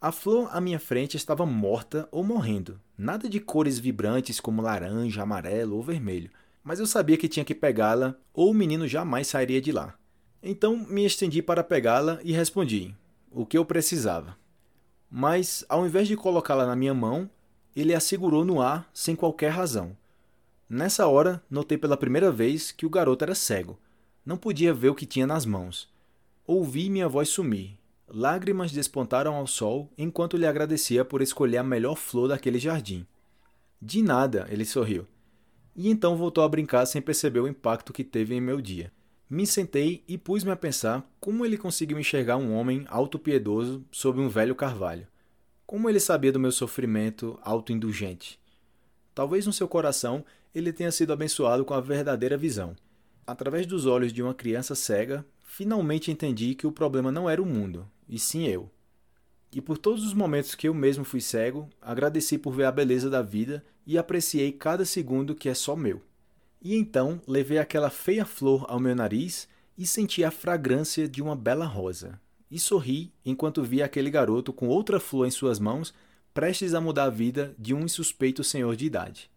[0.00, 2.80] A flor à minha frente estava morta ou morrendo.
[2.96, 6.30] Nada de cores vibrantes como laranja, amarelo ou vermelho.
[6.66, 9.94] Mas eu sabia que tinha que pegá-la ou o menino jamais sairia de lá.
[10.42, 12.92] Então me estendi para pegá-la e respondi
[13.30, 14.36] o que eu precisava.
[15.08, 17.30] Mas, ao invés de colocá-la na minha mão,
[17.76, 19.96] ele a segurou no ar sem qualquer razão.
[20.68, 23.78] Nessa hora, notei pela primeira vez que o garoto era cego.
[24.24, 25.88] Não podia ver o que tinha nas mãos.
[26.44, 31.94] Ouvi minha voz sumir Lágrimas despontaram ao sol enquanto lhe agradecia por escolher a melhor
[31.94, 33.06] flor daquele jardim.
[33.80, 35.06] De nada, ele sorriu.
[35.76, 38.90] E então voltou a brincar sem perceber o impacto que teve em meu dia.
[39.28, 44.28] Me sentei e pus-me a pensar como ele conseguiu enxergar um homem auto-piedoso sob um
[44.28, 45.06] velho carvalho.
[45.66, 48.40] Como ele sabia do meu sofrimento auto-indulgente.
[49.14, 52.74] Talvez no seu coração ele tenha sido abençoado com a verdadeira visão.
[53.26, 57.46] Através dos olhos de uma criança cega, finalmente entendi que o problema não era o
[57.46, 58.70] mundo, e sim eu.
[59.56, 63.08] E por todos os momentos que eu mesmo fui cego, agradeci por ver a beleza
[63.08, 66.02] da vida e apreciei cada segundo que é só meu.
[66.60, 71.34] E então levei aquela feia flor ao meu nariz e senti a fragrância de uma
[71.34, 72.20] bela rosa.
[72.50, 75.94] E sorri enquanto vi aquele garoto com outra flor em suas mãos,
[76.34, 79.30] prestes a mudar a vida de um insuspeito senhor de idade.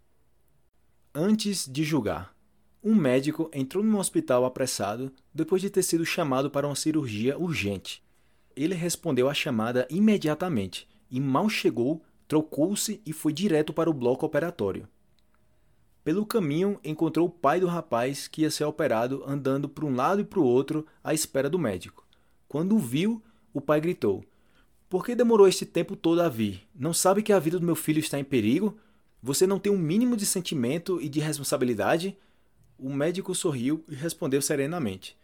[1.15, 2.35] Antes de julgar,
[2.83, 8.03] um médico entrou no hospital apressado depois de ter sido chamado para uma cirurgia urgente.
[8.59, 14.25] Ele respondeu à chamada imediatamente e mal chegou, trocou-se e foi direto para o bloco
[14.25, 14.85] operatório.
[16.03, 20.19] Pelo caminho, encontrou o pai do rapaz que ia ser operado andando para um lado
[20.19, 22.05] e para o outro à espera do médico.
[22.49, 24.25] Quando o viu, o pai gritou:
[24.89, 26.67] Por que demorou este tempo todo a vir?
[26.75, 28.77] Não sabe que a vida do meu filho está em perigo?
[29.23, 32.17] Você não tem um mínimo de sentimento e de responsabilidade?
[32.77, 35.15] O médico sorriu e respondeu serenamente: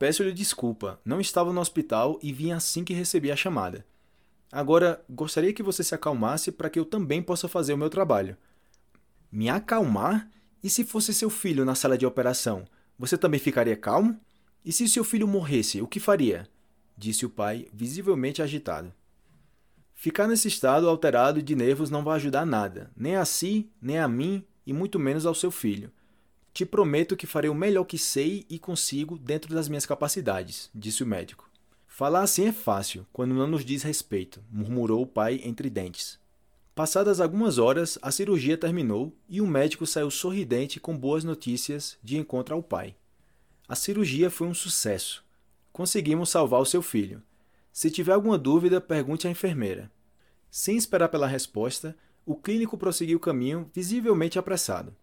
[0.00, 3.84] Peço-lhe desculpa, não estava no hospital e vim assim que recebi a chamada.
[4.50, 8.34] Agora, gostaria que você se acalmasse para que eu também possa fazer o meu trabalho.
[9.30, 10.30] Me acalmar?
[10.64, 12.64] E se fosse seu filho na sala de operação,
[12.98, 14.18] você também ficaria calmo?
[14.64, 16.48] E se seu filho morresse, o que faria?
[16.96, 18.94] disse o pai, visivelmente agitado.
[19.92, 24.08] Ficar nesse estado alterado de nervos não vai ajudar nada, nem a si, nem a
[24.08, 25.92] mim e muito menos ao seu filho.
[26.52, 31.02] Te prometo que farei o melhor que sei e consigo dentro das minhas capacidades, disse
[31.02, 31.48] o médico.
[31.86, 36.18] Falar assim é fácil, quando não nos diz respeito, murmurou o pai entre dentes.
[36.74, 42.16] Passadas algumas horas, a cirurgia terminou e o médico saiu sorridente com boas notícias de
[42.16, 42.96] encontro ao pai.
[43.68, 45.22] A cirurgia foi um sucesso.
[45.72, 47.22] Conseguimos salvar o seu filho.
[47.72, 49.90] Se tiver alguma dúvida, pergunte à enfermeira.
[50.50, 54.96] Sem esperar pela resposta, o clínico prosseguiu o caminho, visivelmente apressado.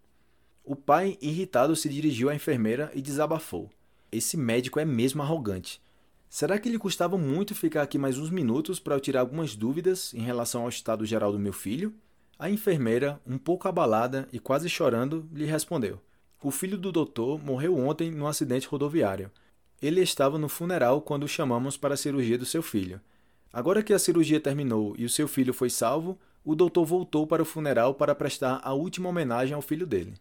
[0.70, 3.70] O pai, irritado, se dirigiu à enfermeira e desabafou.
[4.12, 5.82] Esse médico é mesmo arrogante.
[6.30, 10.14] Será que lhe custava muito ficar aqui mais uns minutos para eu tirar algumas dúvidas
[10.14, 11.94] em relação ao estado geral do meu filho?
[12.38, 16.02] A enfermeira, um pouco abalada e quase chorando, lhe respondeu:
[16.44, 19.32] O filho do doutor morreu ontem num acidente rodoviário.
[19.82, 23.00] Ele estava no funeral quando o chamamos para a cirurgia do seu filho.
[23.54, 27.42] Agora que a cirurgia terminou e o seu filho foi salvo, o doutor voltou para
[27.42, 30.16] o funeral para prestar a última homenagem ao filho dele.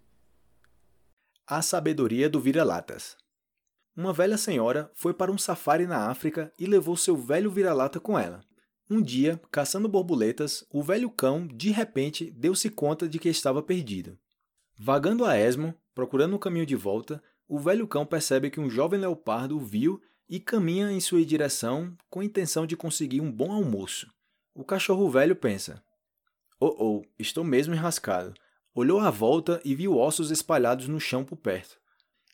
[1.48, 3.16] A sabedoria do vira-latas.
[3.96, 8.18] Uma velha senhora foi para um safari na África e levou seu velho vira-lata com
[8.18, 8.42] ela.
[8.90, 14.18] Um dia, caçando borboletas, o velho cão, de repente, deu-se conta de que estava perdido.
[14.76, 18.98] Vagando a esmo, procurando o caminho de volta, o velho cão percebe que um jovem
[18.98, 23.52] leopardo o viu e caminha em sua direção com a intenção de conseguir um bom
[23.52, 24.12] almoço.
[24.52, 25.80] O cachorro velho pensa:
[26.58, 28.34] Oh, oh, estou mesmo enrascado.
[28.78, 31.80] Olhou à volta e viu ossos espalhados no chão por perto.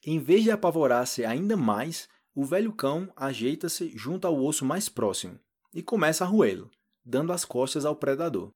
[0.05, 5.39] Em vez de apavorar-se ainda mais, o velho cão ajeita-se junto ao osso mais próximo
[5.73, 6.69] e começa a roê-lo,
[7.05, 8.53] dando as costas ao predador.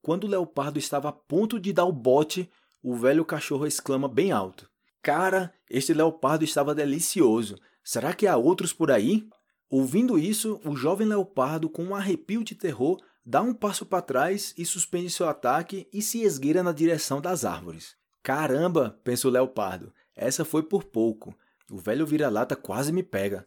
[0.00, 2.50] Quando o leopardo estava a ponto de dar o bote,
[2.82, 4.66] o velho cachorro exclama bem alto:
[5.02, 7.58] Cara, este leopardo estava delicioso.
[7.82, 9.28] Será que há outros por aí?
[9.68, 14.54] Ouvindo isso, o jovem leopardo, com um arrepio de terror, dá um passo para trás
[14.56, 17.96] e suspende seu ataque e se esgueira na direção das árvores.
[18.22, 21.34] Caramba, pensa o leopardo, essa foi por pouco.
[21.70, 23.46] O velho vira-lata quase me pega.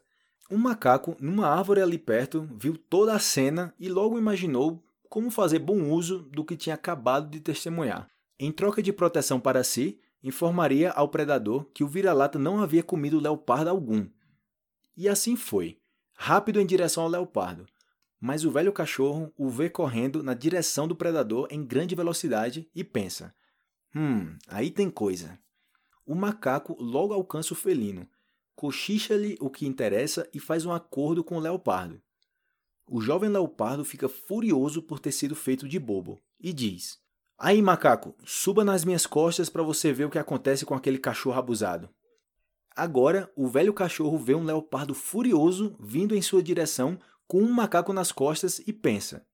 [0.49, 5.59] Um macaco, numa árvore ali perto, viu toda a cena e logo imaginou como fazer
[5.59, 8.09] bom uso do que tinha acabado de testemunhar.
[8.39, 13.19] Em troca de proteção para si, informaria ao predador que o vira-lata não havia comido
[13.19, 14.07] leopardo algum.
[14.95, 15.77] E assim foi,
[16.13, 17.65] rápido em direção ao leopardo.
[18.19, 22.83] Mas o velho cachorro o vê correndo na direção do predador em grande velocidade e
[22.83, 23.33] pensa:
[23.95, 25.39] Hum, aí tem coisa.
[26.05, 28.07] O macaco logo alcança o felino,
[28.55, 32.01] cochicha-lhe o que interessa e faz um acordo com o leopardo.
[32.89, 36.97] O jovem leopardo fica furioso por ter sido feito de bobo e diz:
[37.37, 41.37] Aí, macaco, suba nas minhas costas para você ver o que acontece com aquele cachorro
[41.37, 41.89] abusado.
[42.75, 46.97] Agora, o velho cachorro vê um leopardo furioso vindo em sua direção
[47.27, 49.25] com um macaco nas costas e pensa: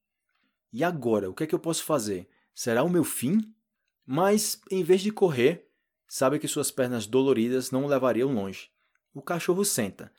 [0.72, 2.30] E agora, o que é que eu posso fazer?
[2.54, 3.54] Será o meu fim?
[4.06, 5.70] Mas, em vez de correr,
[6.08, 8.70] sabe que suas pernas doloridas não o levariam longe.
[9.14, 10.12] O cachorro senta,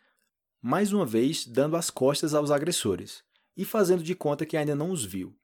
[0.62, 3.22] mais uma vez dando as costas aos agressores
[3.56, 5.36] e fazendo de conta que ainda não os viu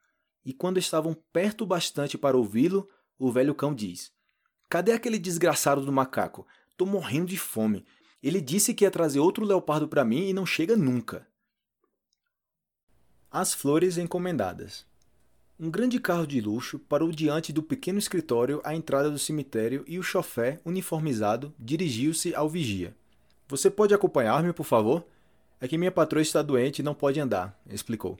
[0.44, 2.88] e quando estavam perto bastante para ouvi-lo,
[3.18, 4.12] o velho cão diz:
[4.68, 6.46] Cadê aquele desgraçado do macaco?
[6.76, 7.84] Tô morrendo de fome.
[8.22, 11.26] Ele disse que ia trazer outro leopardo para mim e não chega nunca.
[13.32, 14.84] As flores encomendadas.
[15.56, 20.00] Um grande carro de luxo parou diante do pequeno escritório à entrada do cemitério e
[20.00, 22.92] o chofé, uniformizado, dirigiu-se ao vigia.
[23.46, 25.06] Você pode acompanhar-me, por favor?
[25.60, 28.18] É que minha patroa está doente e não pode andar, explicou.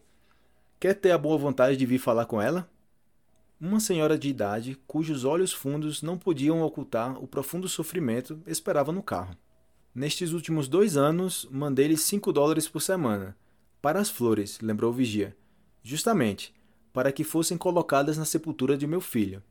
[0.79, 2.71] Quer ter a boa vontade de vir falar com ela?
[3.61, 9.03] Uma senhora de idade, cujos olhos fundos não podiam ocultar o profundo sofrimento, esperava no
[9.03, 9.37] carro.
[9.93, 13.37] Nestes últimos dois anos, mandei-lhe cinco dólares por semana.
[13.81, 15.37] Para as flores, lembrou o vigia.
[15.83, 16.55] Justamente,
[16.93, 19.43] para que fossem colocadas na sepultura de meu filho.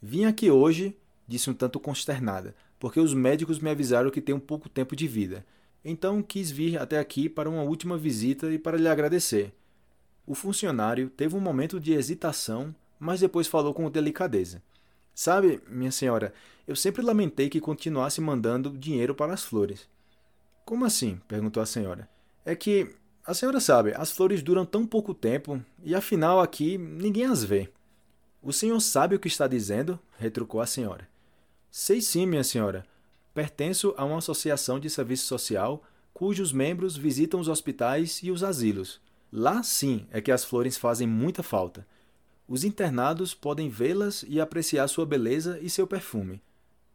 [0.00, 4.68] Vim aqui hoje, disse um tanto consternada, porque os médicos me avisaram que tenho pouco
[4.68, 5.44] tempo de vida.
[5.84, 9.52] Então quis vir até aqui para uma última visita e para lhe agradecer.
[10.26, 14.62] O funcionário teve um momento de hesitação, mas depois falou com delicadeza.
[15.14, 16.32] Sabe, minha senhora,
[16.66, 19.88] eu sempre lamentei que continuasse mandando dinheiro para as flores.
[20.64, 21.20] Como assim?
[21.26, 22.08] perguntou a senhora.
[22.44, 22.94] É que,
[23.28, 27.68] a senhora sabe, as flores duram tão pouco tempo e afinal aqui ninguém as vê.
[28.42, 30.00] O senhor sabe o que está dizendo?
[30.16, 31.06] retrucou a senhora.
[31.70, 32.86] Sei sim, minha senhora.
[33.34, 35.82] Pertenço a uma associação de serviço social
[36.14, 38.98] cujos membros visitam os hospitais e os asilos.
[39.30, 41.86] Lá sim é que as flores fazem muita falta.
[42.48, 46.40] Os internados podem vê-las e apreciar sua beleza e seu perfume.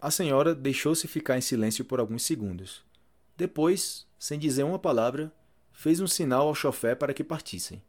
[0.02, 2.84] A senhora deixou-se ficar em silêncio por alguns segundos.
[3.38, 5.32] Depois, sem dizer uma palavra,
[5.74, 7.82] fez um sinal ao chofé para que partissem.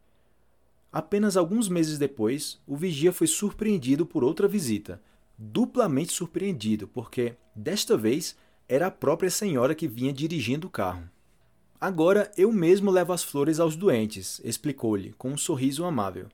[0.91, 5.01] Apenas alguns meses depois, o vigia foi surpreendido por outra visita,
[5.37, 8.35] duplamente surpreendido, porque, desta vez,
[8.67, 11.09] era a própria senhora que vinha dirigindo o carro.
[11.79, 16.27] Agora eu mesmo levo as flores aos doentes, explicou-lhe, com um sorriso amável.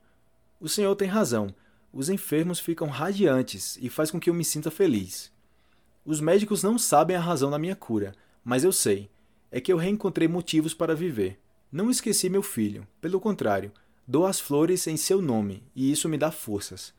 [0.60, 1.54] O senhor tem razão.
[1.92, 5.30] Os enfermos ficam radiantes e faz com que eu me sinta feliz.
[6.04, 9.10] Os médicos não sabem a razão da minha cura, mas eu sei.
[9.50, 11.38] É que eu reencontrei motivos para viver.
[11.72, 12.86] Não esqueci meu filho.
[13.00, 13.72] Pelo contrário,
[14.06, 16.94] dou as flores em seu nome e isso me dá forças.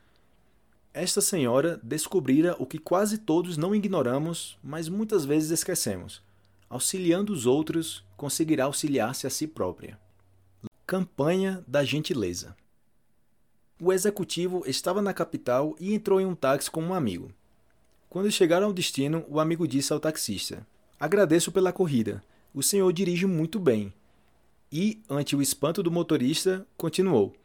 [0.94, 6.22] Esta senhora descobrira o que quase todos não ignoramos, mas muitas vezes esquecemos
[6.74, 10.00] auxiliando os outros, conseguirá auxiliar-se a si própria.
[10.88, 12.58] Campanha da Gentileza
[13.80, 17.32] O executivo estava na capital e entrou em um táxi com um amigo.
[18.10, 20.66] Quando chegaram ao destino, o amigo disse ao taxista:
[21.00, 22.24] Agradeço pela corrida.
[22.56, 23.94] O senhor dirige muito bem.
[24.76, 27.36] E, ante o espanto do motorista, continuou: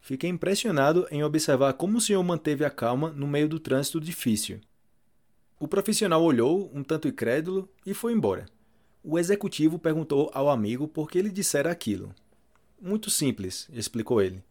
[0.00, 4.60] Fiquei impressionado em observar como o senhor manteve a calma no meio do trânsito difícil.
[5.60, 8.46] O profissional olhou, um tanto incrédulo, e foi embora.
[9.00, 12.12] O executivo perguntou ao amigo por que ele dissera aquilo.
[12.82, 14.42] Muito simples, explicou ele.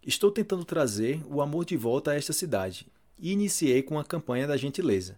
[0.00, 2.86] Estou tentando trazer o amor de volta a esta cidade
[3.18, 5.16] e iniciei com a campanha da gentileza.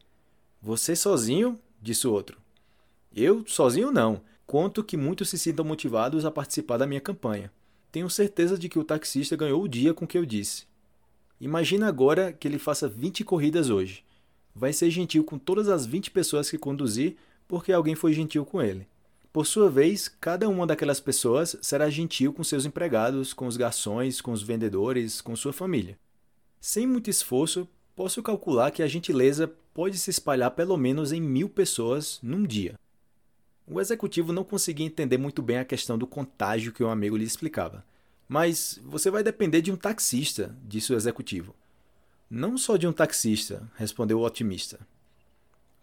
[0.62, 1.60] Você sozinho?
[1.82, 2.40] disse o outro.
[3.14, 4.22] Eu sozinho não.
[4.50, 7.52] Conto que muitos se sintam motivados a participar da minha campanha.
[7.92, 10.64] Tenho certeza de que o taxista ganhou o dia com o que eu disse.
[11.40, 14.04] Imagina agora que ele faça 20 corridas hoje.
[14.52, 17.14] Vai ser gentil com todas as 20 pessoas que conduzir
[17.46, 18.88] porque alguém foi gentil com ele.
[19.32, 24.20] Por sua vez, cada uma daquelas pessoas será gentil com seus empregados, com os garçons,
[24.20, 25.96] com os vendedores, com sua família.
[26.60, 31.48] Sem muito esforço, posso calcular que a gentileza pode se espalhar pelo menos em mil
[31.48, 32.74] pessoas num dia.
[33.72, 37.24] O executivo não conseguia entender muito bem a questão do contágio que o amigo lhe
[37.24, 37.84] explicava.
[38.28, 41.54] Mas você vai depender de um taxista, disse o executivo.
[42.28, 44.80] Não só de um taxista, respondeu o otimista.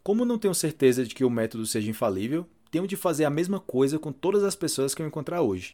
[0.03, 3.57] Como não tenho certeza de que o método seja infalível, tenho de fazer a mesma
[3.57, 5.73] coisa com todas as pessoas que eu encontrar hoje.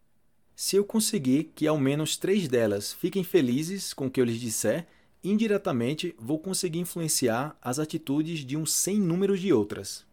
[0.55, 4.39] Se eu conseguir que ao menos três delas fiquem felizes com o que eu lhes
[4.39, 4.86] disser,
[5.24, 10.05] indiretamente vou conseguir influenciar as atitudes de um sem número de outras.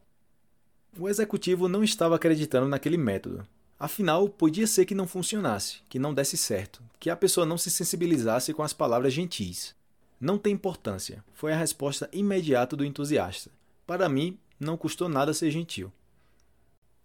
[0.99, 3.47] O executivo não estava acreditando naquele método.
[3.79, 7.71] Afinal, podia ser que não funcionasse, que não desse certo, que a pessoa não se
[7.71, 9.75] sensibilizasse com as palavras gentis.
[10.21, 13.51] Não tem importância, foi a resposta imediata do entusiasta.
[13.87, 15.91] Para mim, não custou nada ser gentil.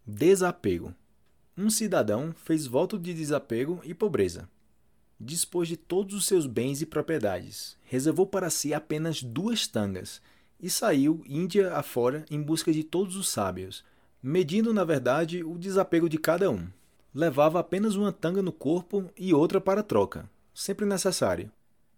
[0.06, 0.94] Desapego.
[1.58, 4.50] Um cidadão fez voto de desapego e pobreza.
[5.18, 10.22] Dispôs de todos os seus bens e propriedades, reservou para si apenas duas tangas
[10.60, 13.84] e saiu Índia afora em busca de todos os sábios,
[14.22, 16.68] medindo na verdade o desapego de cada um.
[17.14, 21.52] Levava apenas uma tanga no corpo e outra para troca, sempre necessário.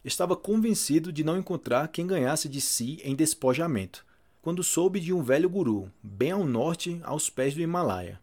[0.03, 4.05] Estava convencido de não encontrar quem ganhasse de si em despojamento,
[4.41, 8.19] quando soube de um velho guru, bem ao norte, aos pés do Himalaia.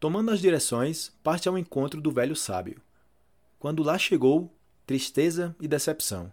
[0.00, 2.80] Tomando as direções, parte ao encontro do velho sábio.
[3.58, 4.52] Quando lá chegou,
[4.86, 6.32] tristeza e decepção.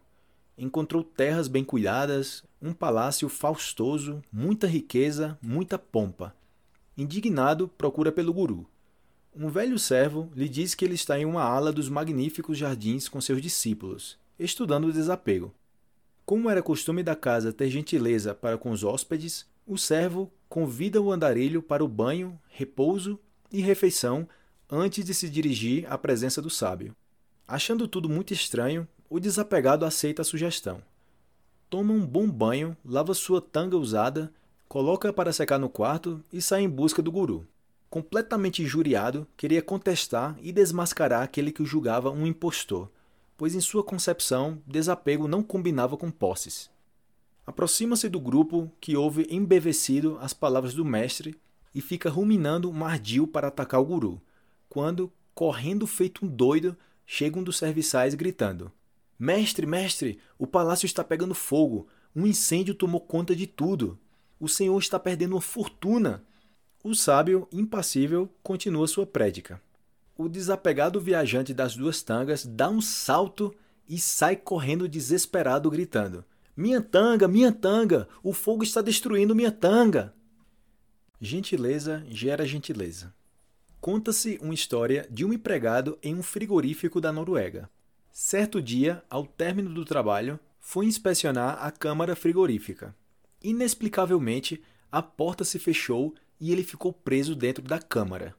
[0.57, 6.35] Encontrou terras bem cuidadas, um palácio faustoso, muita riqueza, muita pompa.
[6.97, 8.67] Indignado, procura pelo guru.
[9.35, 13.21] Um velho servo lhe diz que ele está em uma ala dos magníficos jardins com
[13.21, 15.53] seus discípulos, estudando o desapego.
[16.25, 21.11] Como era costume da casa ter gentileza para com os hóspedes, o servo convida o
[21.11, 23.19] andarilho para o banho, repouso
[23.51, 24.27] e refeição
[24.67, 26.95] antes de se dirigir à presença do sábio.
[27.47, 30.81] Achando tudo muito estranho, o desapegado aceita a sugestão.
[31.69, 34.31] Toma um bom banho, lava sua tanga usada,
[34.67, 37.47] coloca para secar no quarto e sai em busca do guru.
[37.89, 42.89] Completamente injuriado, queria contestar e desmascarar aquele que o julgava um impostor,
[43.37, 46.69] pois em sua concepção, desapego não combinava com posses.
[47.45, 51.35] Aproxima-se do grupo que ouve embevecido as palavras do mestre
[51.73, 54.21] e fica ruminando um ardil para atacar o guru,
[54.69, 58.71] quando, correndo feito um doido, chega um dos serviçais gritando:
[59.17, 61.87] Mestre, mestre, o palácio está pegando fogo.
[62.15, 63.97] Um incêndio tomou conta de tudo.
[64.39, 66.23] O senhor está perdendo uma fortuna.
[66.83, 69.61] O sábio, impassível, continua sua prédica.
[70.17, 73.53] O desapegado viajante das duas tangas dá um salto
[73.87, 76.23] e sai correndo desesperado, gritando:
[76.55, 78.07] Minha tanga, minha tanga!
[78.23, 80.13] O fogo está destruindo minha tanga!
[81.19, 83.13] Gentileza gera gentileza.
[83.79, 87.69] Conta-se uma história de um empregado em um frigorífico da Noruega.
[88.17, 92.95] Certo dia, ao término do trabalho, foi inspecionar a câmara frigorífica.
[93.43, 98.33] Inexplicavelmente, a porta se fechou e ele ficou preso dentro da câmara.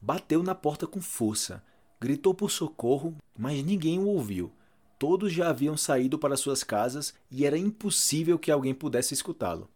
[0.00, 1.60] Bateu na porta com força,
[2.00, 4.52] gritou por socorro, mas ninguém o ouviu.
[4.96, 9.68] Todos já haviam saído para suas casas e era impossível que alguém pudesse escutá-lo.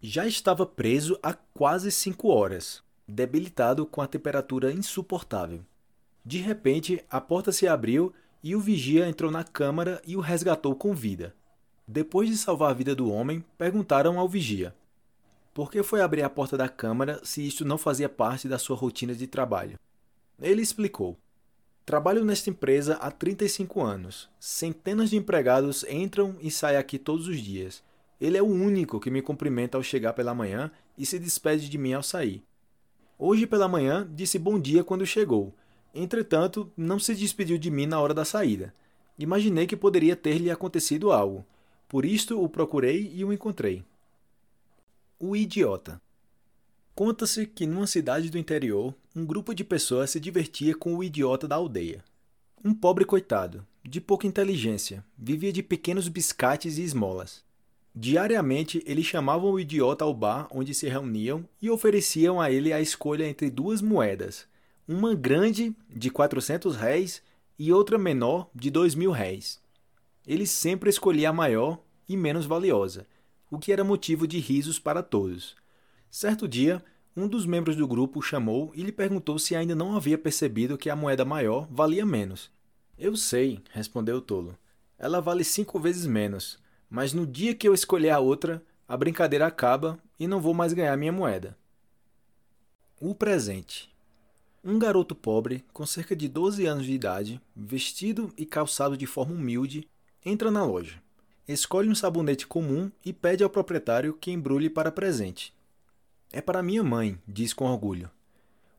[0.00, 5.64] Já estava preso há quase cinco horas, debilitado com a temperatura insuportável.
[6.24, 10.74] De repente, a porta se abriu e o vigia entrou na câmara e o resgatou
[10.74, 11.34] com vida.
[11.86, 14.74] Depois de salvar a vida do homem, perguntaram ao vigia:
[15.58, 18.76] por que foi abrir a porta da câmara se isto não fazia parte da sua
[18.76, 19.76] rotina de trabalho?
[20.40, 21.18] Ele explicou:
[21.84, 24.30] Trabalho nesta empresa há 35 anos.
[24.38, 27.82] Centenas de empregados entram e saem aqui todos os dias.
[28.20, 31.76] Ele é o único que me cumprimenta ao chegar pela manhã e se despede de
[31.76, 32.40] mim ao sair.
[33.18, 35.52] Hoje pela manhã disse bom dia quando chegou
[35.94, 38.74] Entretanto, não se despediu de mim na hora da saída.
[39.18, 41.44] Imaginei que poderia ter-lhe acontecido algo.
[41.88, 43.82] Por isto o procurei e o encontrei.
[45.18, 46.00] O idiota.
[46.94, 51.48] Conta-se que numa cidade do interior, um grupo de pessoas se divertia com o idiota
[51.48, 52.04] da aldeia.
[52.64, 57.42] Um pobre coitado, de pouca inteligência, vivia de pequenos biscates e esmolas.
[57.94, 62.80] Diariamente, eles chamavam o idiota ao bar onde se reuniam e ofereciam a ele a
[62.80, 64.46] escolha entre duas moedas,
[64.88, 67.22] uma grande de 400 réis
[67.58, 69.60] e outra menor de 2 mil réis.
[70.26, 71.78] Ele sempre escolhia a maior
[72.08, 73.06] e menos valiosa,
[73.50, 75.54] o que era motivo de risos para todos.
[76.10, 76.82] Certo dia,
[77.14, 80.78] um dos membros do grupo o chamou e lhe perguntou se ainda não havia percebido
[80.78, 82.50] que a moeda maior valia menos.
[82.98, 84.56] Eu sei, respondeu o tolo.
[84.98, 86.58] Ela vale cinco vezes menos,
[86.88, 90.72] mas no dia que eu escolher a outra, a brincadeira acaba e não vou mais
[90.72, 91.58] ganhar minha moeda.
[92.98, 93.97] O presente.
[94.70, 99.34] Um garoto pobre, com cerca de 12 anos de idade, vestido e calçado de forma
[99.34, 99.88] humilde,
[100.22, 101.02] entra na loja.
[101.48, 105.54] Escolhe um sabonete comum e pede ao proprietário que embrulhe para presente.
[106.30, 108.10] É para minha mãe, diz com orgulho.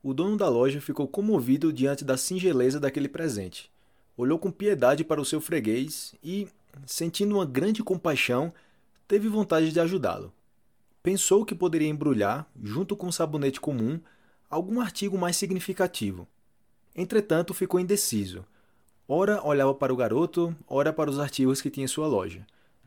[0.03, 3.71] O dono da loja ficou comovido diante da singeleza daquele presente.
[4.15, 6.47] Olhou com piedade para o seu freguês e,
[6.85, 8.53] sentindo uma grande compaixão,
[9.07, 10.31] teve vontade de ajudá-lo.
[11.01, 13.99] pensou que poderia embrulhar, junto com o sabonete comum,
[14.49, 16.27] algum artigo mais significativo.
[16.95, 18.45] Entretanto, ficou indeciso.
[19.07, 22.45] Ora olhava para o garoto, ora para os artigos que tinha em sua loja.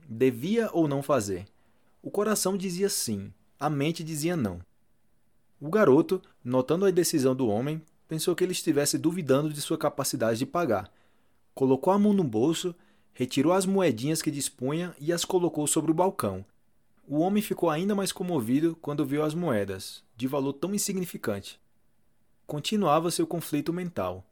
[0.08, 1.46] Devia ou não fazer?
[2.02, 4.60] O coração dizia sim, a mente dizia não.
[5.60, 10.40] O garoto, notando a indecisão do homem, pensou que ele estivesse duvidando de sua capacidade
[10.40, 10.92] de pagar.
[11.54, 12.74] Colocou a mão no bolso,
[13.14, 16.44] retirou as moedinhas que dispunha e as colocou sobre o balcão.
[17.06, 21.60] O homem ficou ainda mais comovido quando viu as moedas, de valor tão insignificante.
[22.46, 24.24] Continuava seu conflito mental.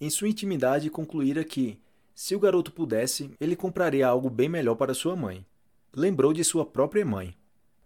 [0.00, 1.78] Em sua intimidade, concluíra que,
[2.14, 5.44] se o garoto pudesse, ele compraria algo bem melhor para sua mãe.
[5.94, 7.36] Lembrou de sua própria mãe.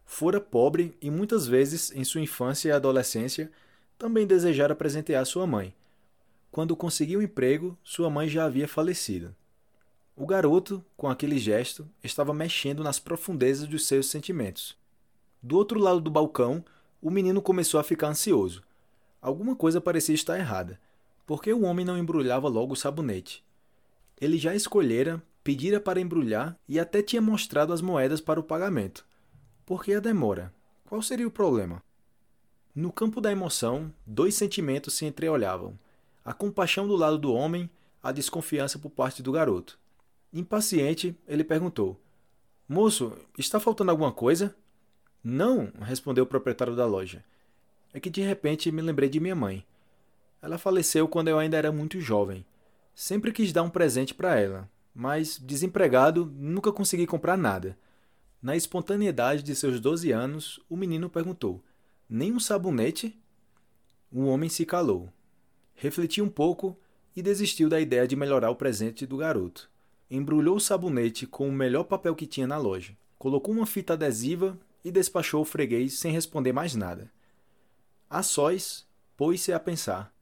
[0.05, 3.51] Fora pobre e muitas vezes, em sua infância e adolescência,
[3.99, 5.75] também desejara presentear sua mãe.
[6.51, 9.35] Quando conseguiu um emprego, sua mãe já havia falecido.
[10.21, 14.77] O garoto, com aquele gesto, estava mexendo nas profundezas dos seus sentimentos.
[15.41, 16.65] Do outro lado do balcão,
[17.01, 18.65] o menino começou a ficar ansioso.
[19.23, 20.81] Alguma coisa parecia estar errada.
[21.25, 23.45] Por que o homem não embrulhava logo o sabonete?
[24.21, 29.07] Ele já escolhera, pedira para embrulhar e até tinha mostrado as moedas para o pagamento.
[29.65, 30.53] Por que a demora?
[30.85, 31.81] Qual seria o problema?
[32.75, 35.79] No campo da emoção, dois sentimentos se entreolhavam:
[36.25, 37.71] a compaixão do lado do homem,
[38.03, 39.79] a desconfiança por parte do garoto.
[40.33, 41.99] Impaciente, ele perguntou:
[42.69, 44.55] Moço, está faltando alguma coisa?
[45.25, 47.25] Não, respondeu o proprietário da loja.
[47.93, 49.65] É que de repente me lembrei de minha mãe.
[50.43, 52.45] Ela faleceu quando eu ainda era muito jovem.
[52.95, 57.79] Sempre quis dar um presente para ela, mas, desempregado, nunca consegui comprar nada.
[58.41, 61.63] Na espontaneidade de seus doze anos, o menino perguntou:
[62.09, 63.19] Nem um sabonete?
[64.13, 65.13] O homem se calou.
[65.75, 66.77] Refletiu um pouco
[67.17, 69.71] e desistiu da ideia de melhorar o presente do garoto.
[70.11, 74.59] Embrulhou o sabonete com o melhor papel que tinha na loja, colocou uma fita adesiva
[74.85, 77.11] e despachou o freguês sem responder mais nada.
[78.09, 78.87] A sós,
[79.17, 80.15] pôs-se a pensar.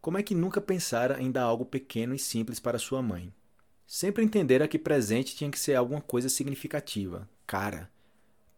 [0.00, 3.32] Como é que nunca pensara em dar algo pequeno e simples para sua mãe?
[3.86, 7.90] Sempre entendera que presente tinha que ser alguma coisa significativa, cara.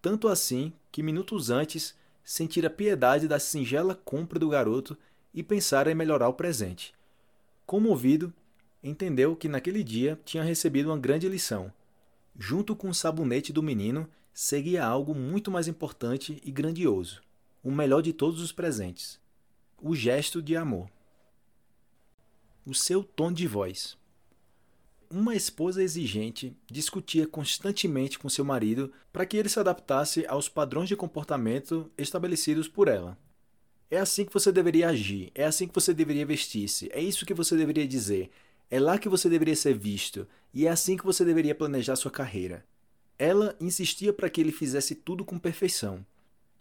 [0.00, 1.94] Tanto assim que minutos antes
[2.24, 4.96] sentira piedade da singela compra do garoto
[5.34, 6.94] e pensara em melhorar o presente.
[7.66, 8.32] Comovido,
[8.82, 11.72] entendeu que naquele dia tinha recebido uma grande lição.
[12.38, 17.22] Junto com o sabonete do menino, seguia algo muito mais importante e grandioso,
[17.62, 19.20] o melhor de todos os presentes:
[19.80, 20.88] o gesto de amor.
[22.64, 23.96] O seu tom de voz
[25.12, 30.88] uma esposa exigente discutia constantemente com seu marido para que ele se adaptasse aos padrões
[30.88, 33.18] de comportamento estabelecidos por ela.
[33.90, 37.34] É assim que você deveria agir, é assim que você deveria vestir-se, é isso que
[37.34, 38.30] você deveria dizer,
[38.72, 42.10] é lá que você deveria ser visto, e é assim que você deveria planejar sua
[42.10, 42.64] carreira.
[43.18, 46.02] Ela insistia para que ele fizesse tudo com perfeição.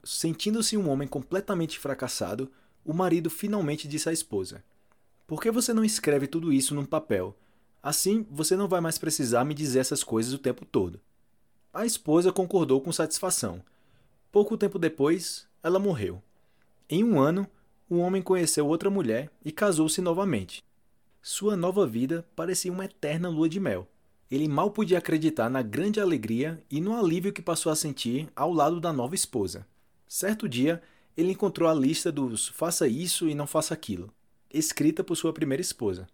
[0.03, 2.51] Sentindo-se um homem completamente fracassado,
[2.83, 4.61] o marido finalmente disse à esposa:
[5.25, 7.33] Por que você não escreve tudo isso num papel?
[7.81, 10.99] Assim, você não vai mais precisar me dizer essas coisas o tempo todo.
[11.73, 13.63] A esposa concordou com satisfação.
[14.33, 16.21] Pouco tempo depois, ela morreu.
[16.89, 17.47] Em um ano,
[17.89, 20.61] o homem conheceu outra mulher e casou-se novamente.
[21.21, 23.87] Sua nova vida parecia uma eterna lua de mel.
[24.29, 28.51] Ele mal podia acreditar na grande alegria e no alívio que passou a sentir ao
[28.51, 29.67] lado da nova esposa.
[30.07, 30.81] Certo dia,
[31.15, 34.11] ele encontrou a lista dos faça isso e não faça aquilo,
[34.51, 36.07] escrita por sua primeira esposa.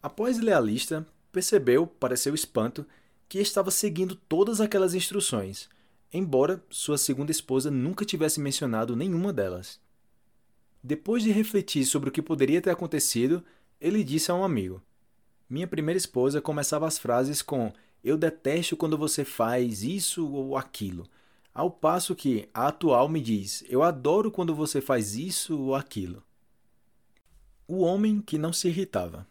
[0.00, 2.86] Após ler a lista, percebeu, para seu espanto,
[3.28, 5.68] que estava seguindo todas aquelas instruções,
[6.12, 9.80] embora sua segunda esposa nunca tivesse mencionado nenhuma delas.
[10.82, 13.44] Depois de refletir sobre o que poderia ter acontecido,
[13.80, 14.82] ele disse a um amigo:
[15.48, 17.72] Minha primeira esposa começava as frases com
[18.02, 21.06] Eu detesto quando você faz isso ou aquilo,
[21.54, 26.22] ao passo que a atual me diz Eu adoro quando você faz isso ou aquilo.
[27.66, 29.26] O homem que não se irritava.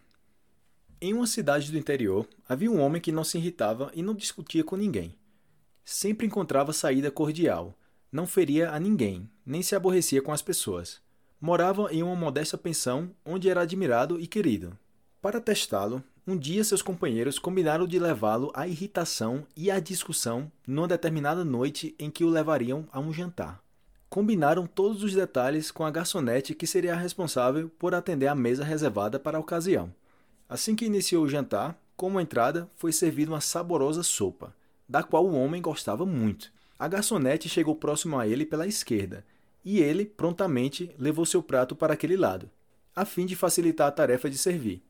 [0.99, 4.63] Em uma cidade do interior, havia um homem que não se irritava e não discutia
[4.63, 5.15] com ninguém.
[5.85, 7.77] Sempre encontrava saída cordial,
[8.11, 11.01] não feria a ninguém, nem se aborrecia com as pessoas.
[11.39, 14.75] Morava em uma modesta pensão onde era admirado e querido.
[15.21, 20.87] Para testá-lo, um dia seus companheiros combinaram de levá-lo à irritação e à discussão numa
[20.87, 23.61] determinada noite em que o levariam a um jantar.
[24.09, 28.63] Combinaram todos os detalhes com a garçonete que seria a responsável por atender a mesa
[28.63, 29.93] reservada para a ocasião.
[30.49, 34.55] Assim que iniciou o jantar, como entrada, foi servida uma saborosa sopa,
[34.89, 36.51] da qual o homem gostava muito.
[36.79, 39.23] A garçonete chegou próximo a ele pela esquerda,
[39.63, 42.49] e ele prontamente levou seu prato para aquele lado,
[42.95, 44.81] a fim de facilitar a tarefa de servir.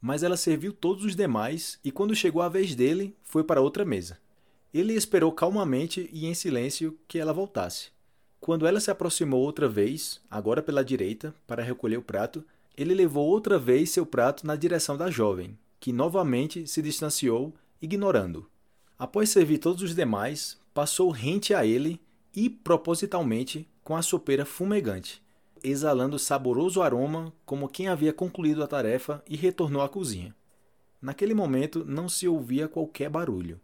[0.00, 3.84] Mas ela serviu todos os demais e quando chegou a vez dele, foi para outra
[3.84, 4.18] mesa.
[4.72, 7.88] Ele esperou calmamente e em silêncio que ela voltasse.
[8.40, 12.44] Quando ela se aproximou outra vez, agora pela direita, para recolher o prato,
[12.76, 18.46] ele levou outra vez seu prato na direção da jovem, que novamente se distanciou, ignorando.
[18.98, 22.00] Após servir todos os demais, passou rente a ele
[22.34, 25.22] e, propositalmente, com a sopeira fumegante,
[25.62, 30.34] exalando saboroso aroma como quem havia concluído a tarefa e retornou à cozinha.
[31.00, 33.60] Naquele momento não se ouvia qualquer barulho.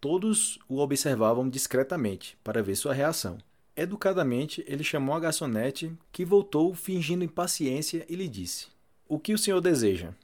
[0.00, 3.38] Todos o observavam discretamente para ver sua reação.
[3.74, 8.68] Educadamente, ele chamou a garçonete, que voltou fingindo impaciência e lhe disse:
[9.08, 10.14] O que o senhor deseja?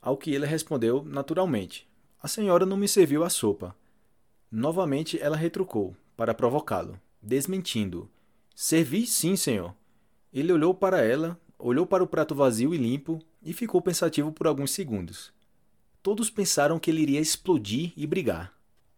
[0.00, 1.88] Ao que ele respondeu naturalmente:
[2.22, 3.74] A senhora não me serviu a sopa.
[4.50, 8.08] Novamente ela retrucou, para provocá-lo, desmentindo:
[8.54, 9.74] Servi sim, senhor.
[10.32, 14.46] Ele olhou para ela, olhou para o prato vazio e limpo e ficou pensativo por
[14.46, 15.32] alguns segundos.
[16.02, 18.52] Todos pensaram que ele iria explodir e brigar.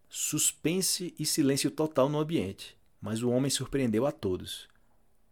[0.08, 4.68] Suspense e silêncio total no ambiente mas o homem surpreendeu a todos.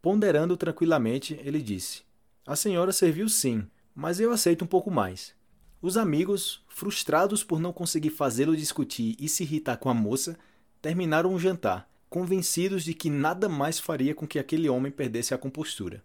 [0.01, 2.03] Ponderando tranquilamente, ele disse:
[2.47, 5.35] A senhora serviu sim, mas eu aceito um pouco mais.
[5.81, 10.39] Os amigos, frustrados por não conseguir fazê-lo discutir e se irritar com a moça,
[10.81, 15.39] terminaram o jantar, convencidos de que nada mais faria com que aquele homem perdesse a
[15.39, 16.01] compostura.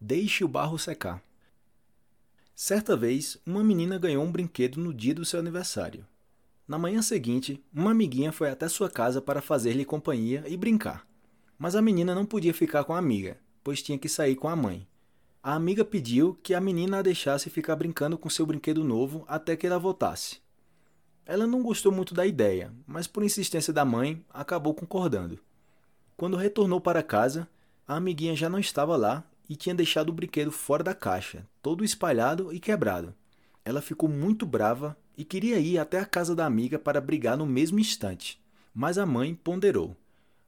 [0.00, 1.22] Deixe o barro secar.
[2.52, 6.04] Certa vez, uma menina ganhou um brinquedo no dia do seu aniversário.
[6.66, 11.06] Na manhã seguinte, uma amiguinha foi até sua casa para fazer-lhe companhia e brincar.
[11.56, 14.56] Mas a menina não podia ficar com a amiga, pois tinha que sair com a
[14.56, 14.84] mãe.
[15.40, 19.56] A amiga pediu que a menina a deixasse ficar brincando com seu brinquedo novo até
[19.56, 20.40] que ela voltasse.
[21.28, 25.38] Ela não gostou muito da ideia, mas por insistência da mãe, acabou concordando.
[26.16, 27.46] Quando retornou para casa,
[27.86, 31.84] a amiguinha já não estava lá e tinha deixado o brinquedo fora da caixa, todo
[31.84, 33.14] espalhado e quebrado.
[33.62, 37.44] Ela ficou muito brava e queria ir até a casa da amiga para brigar no
[37.44, 38.40] mesmo instante.
[38.72, 39.94] Mas a mãe ponderou.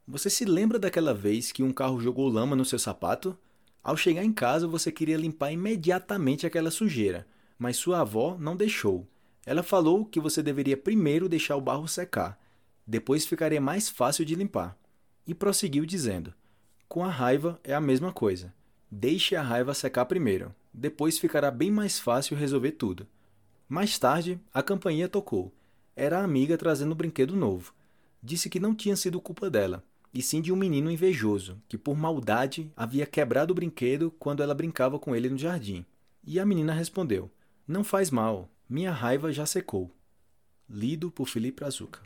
[0.09, 3.37] Você se lembra daquela vez que um carro jogou lama no seu sapato?
[3.85, 7.27] Ao chegar em casa, você queria limpar imediatamente aquela sujeira,
[7.59, 9.07] mas sua avó não deixou.
[9.45, 12.39] Ela falou que você deveria primeiro deixar o barro secar,
[12.87, 14.77] depois ficaria mais fácil de limpar.
[15.27, 16.35] E prosseguiu dizendo:
[16.89, 18.53] Com a raiva é a mesma coisa.
[18.91, 23.07] Deixe a raiva secar primeiro, depois ficará bem mais fácil resolver tudo.
[23.69, 25.55] Mais tarde, a campainha tocou.
[25.95, 27.73] Era a amiga trazendo um brinquedo novo.
[28.21, 31.97] Disse que não tinha sido culpa dela, e sim de um menino invejoso, que por
[31.97, 35.87] maldade havia quebrado o brinquedo quando ela brincava com ele no jardim.
[36.25, 37.31] E a menina respondeu:
[37.67, 39.91] Não faz mal, minha raiva já secou.
[40.69, 42.01] Lido por Felipe Azuca.